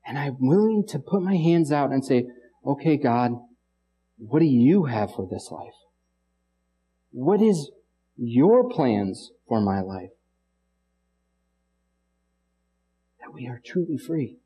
And 0.05 0.19
I'm 0.19 0.37
willing 0.39 0.85
to 0.89 0.99
put 0.99 1.21
my 1.21 1.35
hands 1.35 1.71
out 1.71 1.91
and 1.91 2.05
say, 2.05 2.27
okay, 2.65 2.97
God, 2.97 3.31
what 4.17 4.39
do 4.39 4.45
you 4.45 4.85
have 4.85 5.13
for 5.13 5.27
this 5.29 5.49
life? 5.51 5.73
What 7.11 7.41
is 7.41 7.71
your 8.17 8.69
plans 8.69 9.31
for 9.47 9.61
my 9.61 9.81
life? 9.81 10.11
That 13.21 13.33
we 13.33 13.47
are 13.47 13.61
truly 13.63 13.97
free. 13.97 14.37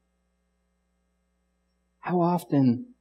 How 2.00 2.22
often 2.22 2.94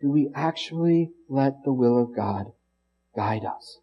do 0.00 0.10
we 0.10 0.30
actually 0.34 1.10
let 1.28 1.64
the 1.64 1.72
will 1.72 2.00
of 2.00 2.14
God 2.14 2.52
guide 3.16 3.44
us? 3.44 3.80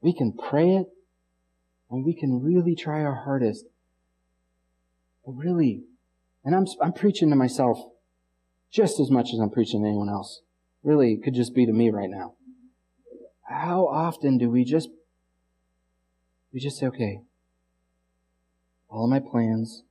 We 0.00 0.12
can 0.12 0.32
pray 0.32 0.76
it 0.76 0.88
and 1.90 2.04
we 2.04 2.14
can 2.14 2.42
really 2.42 2.74
try 2.74 3.02
our 3.02 3.22
hardest. 3.24 3.64
But 5.24 5.32
really, 5.32 5.84
and 6.48 6.56
I'm, 6.56 6.64
I'm 6.80 6.94
preaching 6.94 7.28
to 7.28 7.36
myself 7.36 7.78
just 8.72 8.98
as 9.00 9.10
much 9.10 9.34
as 9.34 9.38
I'm 9.38 9.50
preaching 9.50 9.82
to 9.82 9.86
anyone 9.86 10.08
else. 10.08 10.40
Really, 10.82 11.12
it 11.12 11.22
could 11.22 11.34
just 11.34 11.54
be 11.54 11.66
to 11.66 11.74
me 11.74 11.90
right 11.90 12.08
now. 12.08 12.36
How 13.50 13.86
often 13.86 14.38
do 14.38 14.48
we 14.48 14.64
just, 14.64 14.88
we 16.50 16.58
just 16.58 16.78
say, 16.78 16.86
okay, 16.86 17.20
all 18.88 19.04
of 19.04 19.10
my 19.10 19.18
plans, 19.18 19.82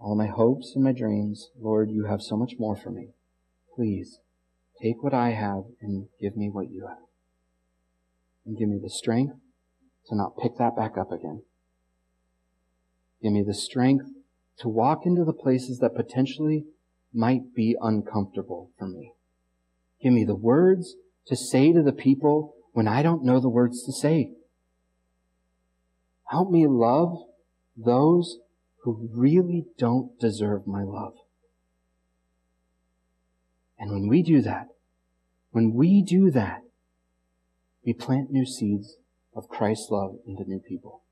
all 0.00 0.10
of 0.10 0.18
my 0.18 0.26
hopes 0.26 0.72
and 0.74 0.82
my 0.82 0.90
dreams, 0.90 1.50
Lord, 1.56 1.92
you 1.92 2.06
have 2.06 2.22
so 2.22 2.36
much 2.36 2.54
more 2.58 2.74
for 2.74 2.90
me. 2.90 3.10
Please 3.76 4.18
take 4.82 5.00
what 5.00 5.14
I 5.14 5.30
have 5.30 5.62
and 5.80 6.08
give 6.20 6.36
me 6.36 6.50
what 6.50 6.72
you 6.72 6.88
have. 6.88 7.06
And 8.44 8.58
give 8.58 8.68
me 8.68 8.80
the 8.82 8.90
strength 8.90 9.36
to 10.08 10.16
not 10.16 10.36
pick 10.42 10.58
that 10.58 10.74
back 10.74 10.98
up 10.98 11.12
again. 11.12 11.42
Give 13.22 13.32
me 13.32 13.44
the 13.46 13.54
strength 13.54 14.06
to 14.62 14.68
walk 14.68 15.04
into 15.04 15.24
the 15.24 15.32
places 15.32 15.80
that 15.80 15.94
potentially 15.94 16.64
might 17.12 17.52
be 17.54 17.76
uncomfortable 17.82 18.70
for 18.78 18.86
me. 18.86 19.12
Give 20.00 20.12
me 20.12 20.24
the 20.24 20.36
words 20.36 20.94
to 21.26 21.36
say 21.36 21.72
to 21.72 21.82
the 21.82 21.92
people 21.92 22.54
when 22.72 22.86
I 22.86 23.02
don't 23.02 23.24
know 23.24 23.40
the 23.40 23.48
words 23.48 23.84
to 23.84 23.92
say. 23.92 24.30
Help 26.30 26.50
me 26.50 26.66
love 26.66 27.24
those 27.76 28.38
who 28.82 29.10
really 29.12 29.64
don't 29.78 30.18
deserve 30.20 30.66
my 30.66 30.84
love. 30.84 31.14
And 33.78 33.90
when 33.90 34.06
we 34.06 34.22
do 34.22 34.40
that, 34.42 34.68
when 35.50 35.74
we 35.74 36.02
do 36.02 36.30
that, 36.30 36.62
we 37.84 37.92
plant 37.92 38.30
new 38.30 38.46
seeds 38.46 38.96
of 39.34 39.48
Christ's 39.48 39.90
love 39.90 40.16
into 40.24 40.44
new 40.46 40.60
people. 40.60 41.02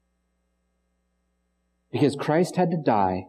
Because 1.90 2.14
Christ 2.14 2.54
had 2.54 2.70
to 2.70 2.76
die 2.76 3.24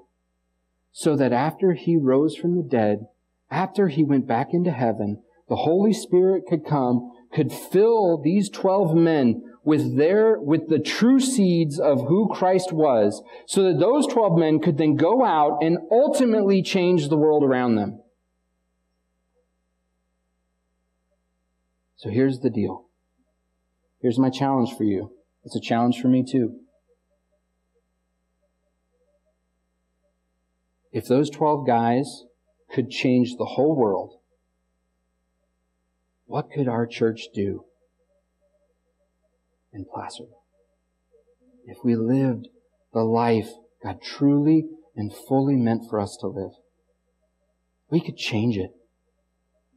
so 0.92 1.16
that 1.16 1.34
after 1.34 1.74
he 1.74 1.96
rose 1.96 2.36
from 2.36 2.56
the 2.56 2.64
dead, 2.64 3.08
after 3.50 3.88
he 3.88 4.04
went 4.04 4.28
back 4.28 4.54
into 4.54 4.72
heaven, 4.72 5.22
the 5.50 5.58
Holy 5.58 5.94
Spirit 5.94 6.46
could 6.48 6.66
come, 6.66 7.12
could 7.34 7.52
fill 7.52 8.22
these 8.22 8.50
12 8.50 8.96
men 8.96 9.44
with 9.64 9.98
their, 9.98 10.40
with 10.40 10.70
the 10.70 10.80
true 10.80 11.20
seeds 11.20 11.80
of 11.80 12.08
who 12.08 12.30
Christ 12.34 12.72
was, 12.72 13.22
so 13.46 13.64
that 13.64 13.80
those 13.80 14.08
12 14.08 14.38
men 14.38 14.60
could 14.60 14.78
then 14.78 14.96
go 14.96 15.24
out 15.24 15.60
and 15.62 15.78
ultimately 15.92 16.64
change 16.64 17.10
the 17.10 17.18
world 17.18 17.44
around 17.44 17.76
them. 17.76 18.02
So 21.98 22.10
here's 22.10 22.40
the 22.40 22.50
deal. 22.50 22.88
Here's 24.02 24.18
my 24.18 24.32
challenge 24.32 24.76
for 24.76 24.84
you. 24.84 25.12
It's 25.44 25.56
a 25.56 25.62
challenge 25.62 26.02
for 26.02 26.08
me 26.08 26.24
too. 26.24 26.56
If 30.92 31.08
those 31.08 31.30
12 31.30 31.66
guys 31.66 32.24
could 32.72 32.90
change 32.90 33.36
the 33.38 33.46
whole 33.46 33.76
world, 33.76 34.20
what 36.26 36.52
could 36.52 36.68
our 36.68 36.86
church 36.86 37.28
do 37.34 37.66
in 39.74 39.86
Placerville? 39.86 40.44
If 41.66 41.78
we 41.84 41.96
lived 41.96 42.48
the 42.94 43.04
life 43.04 43.50
God 43.84 44.02
truly 44.02 44.66
and 44.96 45.14
fully 45.14 45.56
meant 45.56 45.90
for 45.90 46.00
us 46.00 46.18
to 46.22 46.28
live, 46.28 46.52
we 47.90 48.00
could 48.00 48.18
change 48.18 48.58
it. 48.58 48.72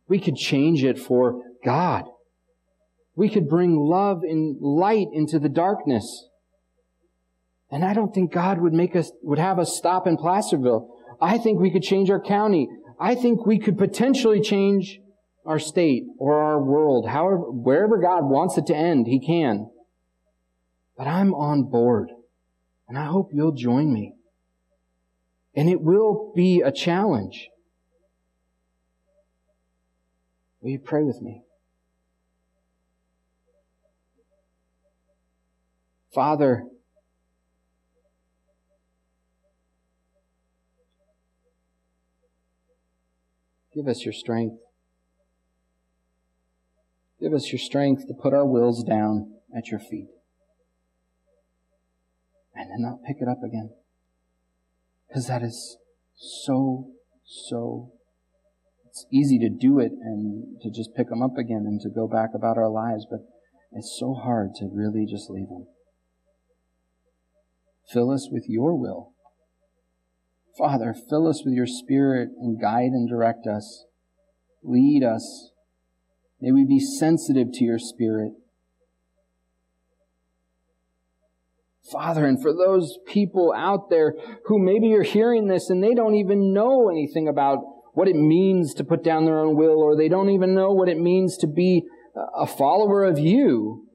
We 0.06 0.20
could 0.20 0.36
change 0.36 0.84
it 0.84 0.98
for 0.98 1.42
God. 1.64 2.04
We 3.16 3.28
could 3.28 3.48
bring 3.48 3.76
love 3.76 4.22
and 4.22 4.60
light 4.60 5.08
into 5.12 5.38
the 5.38 5.48
darkness. 5.48 6.28
And 7.70 7.84
I 7.84 7.94
don't 7.94 8.14
think 8.14 8.32
God 8.32 8.60
would 8.60 8.72
make 8.72 8.94
us, 8.94 9.10
would 9.22 9.38
have 9.38 9.58
us 9.58 9.76
stop 9.76 10.06
in 10.06 10.16
Placerville. 10.16 10.93
I 11.20 11.38
think 11.38 11.60
we 11.60 11.70
could 11.70 11.82
change 11.82 12.10
our 12.10 12.20
county. 12.20 12.68
I 13.00 13.14
think 13.14 13.46
we 13.46 13.58
could 13.58 13.78
potentially 13.78 14.40
change 14.40 15.00
our 15.46 15.58
state 15.58 16.04
or 16.18 16.38
our 16.42 16.62
world. 16.62 17.08
However, 17.08 17.50
wherever 17.50 17.98
God 17.98 18.24
wants 18.24 18.56
it 18.56 18.66
to 18.66 18.76
end, 18.76 19.06
He 19.06 19.18
can. 19.18 19.70
But 20.96 21.06
I'm 21.06 21.34
on 21.34 21.64
board. 21.64 22.10
And 22.88 22.98
I 22.98 23.06
hope 23.06 23.30
you'll 23.32 23.52
join 23.52 23.92
me. 23.92 24.14
And 25.54 25.68
it 25.68 25.80
will 25.80 26.32
be 26.34 26.60
a 26.60 26.72
challenge. 26.72 27.48
Will 30.60 30.70
you 30.70 30.78
pray 30.78 31.02
with 31.02 31.20
me? 31.20 31.42
Father, 36.12 36.64
give 43.74 43.88
us 43.88 44.04
your 44.04 44.12
strength. 44.12 44.56
Give 47.20 47.32
us 47.32 47.52
your 47.52 47.58
strength 47.58 48.06
to 48.06 48.14
put 48.14 48.34
our 48.34 48.44
wills 48.44 48.84
down 48.84 49.34
at 49.56 49.68
your 49.68 49.80
feet 49.80 50.08
and 52.54 52.70
then 52.70 52.82
not 52.82 53.02
pick 53.06 53.16
it 53.20 53.28
up 53.28 53.42
again. 53.42 53.70
Because 55.08 55.26
that 55.26 55.42
is 55.42 55.78
so, 56.16 56.90
so, 57.24 57.92
it's 58.86 59.06
easy 59.12 59.38
to 59.40 59.48
do 59.48 59.78
it 59.78 59.92
and 59.92 60.60
to 60.62 60.70
just 60.70 60.94
pick 60.94 61.08
them 61.08 61.22
up 61.22 61.36
again 61.36 61.64
and 61.66 61.80
to 61.80 61.88
go 61.88 62.06
back 62.06 62.30
about 62.34 62.56
our 62.56 62.68
lives, 62.68 63.06
but 63.10 63.20
it's 63.72 63.96
so 63.98 64.14
hard 64.14 64.54
to 64.56 64.68
really 64.72 65.04
just 65.04 65.30
leave 65.30 65.48
them. 65.48 65.66
Fill 67.92 68.10
us 68.10 68.28
with 68.30 68.44
your 68.48 68.78
will. 68.78 69.13
Father, 70.56 70.94
fill 70.94 71.26
us 71.26 71.42
with 71.44 71.54
your 71.54 71.66
spirit 71.66 72.30
and 72.38 72.60
guide 72.60 72.92
and 72.92 73.08
direct 73.08 73.46
us. 73.46 73.84
Lead 74.62 75.02
us. 75.02 75.50
May 76.40 76.52
we 76.52 76.64
be 76.64 76.78
sensitive 76.78 77.52
to 77.52 77.64
your 77.64 77.78
spirit. 77.78 78.32
Father, 81.90 82.24
and 82.24 82.40
for 82.40 82.52
those 82.52 82.98
people 83.06 83.52
out 83.56 83.90
there 83.90 84.14
who 84.46 84.58
maybe 84.58 84.88
you're 84.88 85.02
hearing 85.02 85.48
this 85.48 85.70
and 85.70 85.82
they 85.82 85.94
don't 85.94 86.14
even 86.14 86.52
know 86.52 86.88
anything 86.88 87.28
about 87.28 87.58
what 87.92 88.08
it 88.08 88.16
means 88.16 88.74
to 88.74 88.84
put 88.84 89.04
down 89.04 89.24
their 89.24 89.38
own 89.38 89.56
will, 89.56 89.80
or 89.80 89.96
they 89.96 90.08
don't 90.08 90.30
even 90.30 90.54
know 90.54 90.72
what 90.72 90.88
it 90.88 90.98
means 90.98 91.36
to 91.38 91.46
be 91.46 91.84
a 92.36 92.46
follower 92.46 93.04
of 93.04 93.18
you. 93.18 93.86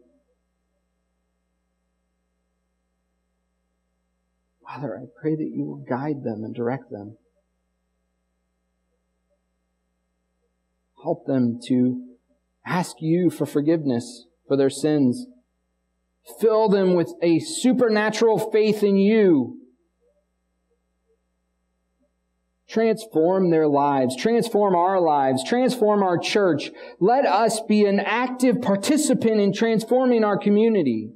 Father, 4.66 4.98
I 4.98 5.06
pray 5.20 5.36
that 5.36 5.52
you 5.54 5.66
will 5.66 5.86
guide 5.90 6.24
them 6.24 6.44
and 6.44 6.56
direct 6.56 6.92
them. 6.92 7.18
Help 11.04 11.26
them 11.26 11.60
to 11.68 12.04
ask 12.66 12.98
you 13.00 13.30
for 13.30 13.46
forgiveness 13.46 14.26
for 14.48 14.58
their 14.58 14.70
sins. 14.70 15.28
Fill 16.40 16.70
them 16.70 16.94
with 16.94 17.14
a 17.22 17.40
supernatural 17.40 18.52
faith 18.52 18.84
in 18.84 18.98
you. 18.98 19.56
Transform 22.68 23.50
their 23.50 23.68
lives, 23.68 24.16
transform 24.16 24.76
our 24.76 25.02
lives, 25.02 25.44
transform 25.44 26.04
our 26.04 26.20
church. 26.20 26.70
Let 27.00 27.26
us 27.26 27.62
be 27.62 27.86
an 27.86 28.00
active 28.00 28.62
participant 28.62 29.40
in 29.42 29.54
transforming 29.54 30.24
our 30.24 30.38
community. 30.38 31.10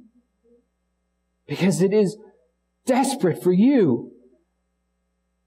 Because 1.46 1.80
it 1.80 1.92
is 1.92 2.16
desperate 2.86 3.42
for 3.42 3.52
you. 3.52 4.12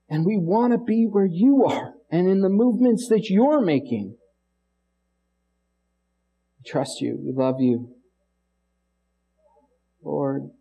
And 0.09 0.25
we 0.25 0.37
want 0.37 0.73
to 0.73 0.77
be 0.77 1.05
where 1.05 1.25
you 1.25 1.65
are 1.65 1.93
and 2.09 2.27
in 2.27 2.41
the 2.41 2.49
movements 2.49 3.07
that 3.09 3.29
you're 3.29 3.61
making. 3.61 4.15
We 6.57 6.69
trust 6.69 7.01
you. 7.01 7.19
We 7.21 7.31
love 7.31 7.59
you. 7.59 7.93
Lord, 10.03 10.51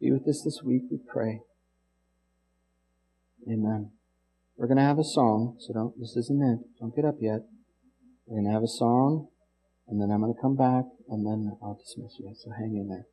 be 0.00 0.10
with 0.10 0.26
us 0.28 0.42
this 0.44 0.60
week, 0.64 0.82
we 0.90 0.98
pray. 0.98 1.40
Amen. 3.48 3.90
We're 4.56 4.66
going 4.66 4.78
to 4.78 4.84
have 4.84 4.98
a 4.98 5.04
song, 5.04 5.56
so 5.60 5.72
don't, 5.72 6.00
this 6.00 6.16
isn't 6.16 6.42
it. 6.42 6.80
Don't 6.80 6.94
get 6.94 7.04
up 7.04 7.16
yet. 7.20 7.40
We're 8.26 8.40
going 8.40 8.48
to 8.48 8.52
have 8.52 8.62
a 8.62 8.68
song, 8.68 9.28
and 9.86 10.00
then 10.00 10.10
I'm 10.10 10.20
going 10.20 10.34
to 10.34 10.40
come 10.40 10.56
back, 10.56 10.84
and 11.08 11.26
then 11.26 11.56
I'll 11.62 11.78
dismiss 11.78 12.18
you. 12.18 12.32
So 12.34 12.50
hang 12.50 12.76
in 12.76 12.88
there. 12.88 13.06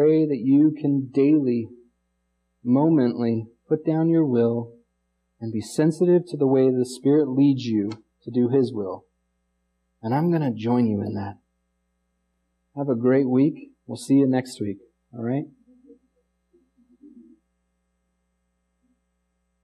Pray 0.00 0.24
that 0.24 0.40
you 0.42 0.74
can 0.80 1.10
daily, 1.12 1.68
momently 2.64 3.44
put 3.68 3.84
down 3.84 4.08
your 4.08 4.24
will 4.24 4.72
and 5.38 5.52
be 5.52 5.60
sensitive 5.60 6.22
to 6.26 6.38
the 6.38 6.46
way 6.46 6.70
the 6.70 6.86
Spirit 6.86 7.28
leads 7.28 7.66
you 7.66 7.90
to 8.22 8.30
do 8.30 8.48
His 8.48 8.72
will. 8.72 9.04
And 10.02 10.14
I'm 10.14 10.30
going 10.30 10.40
to 10.40 10.58
join 10.58 10.86
you 10.86 11.02
in 11.02 11.12
that. 11.16 11.36
Have 12.74 12.88
a 12.88 12.94
great 12.94 13.28
week. 13.28 13.72
We'll 13.86 13.98
see 13.98 14.14
you 14.14 14.26
next 14.26 14.58
week. 14.58 14.78
All 15.12 15.22
right? 15.22 15.44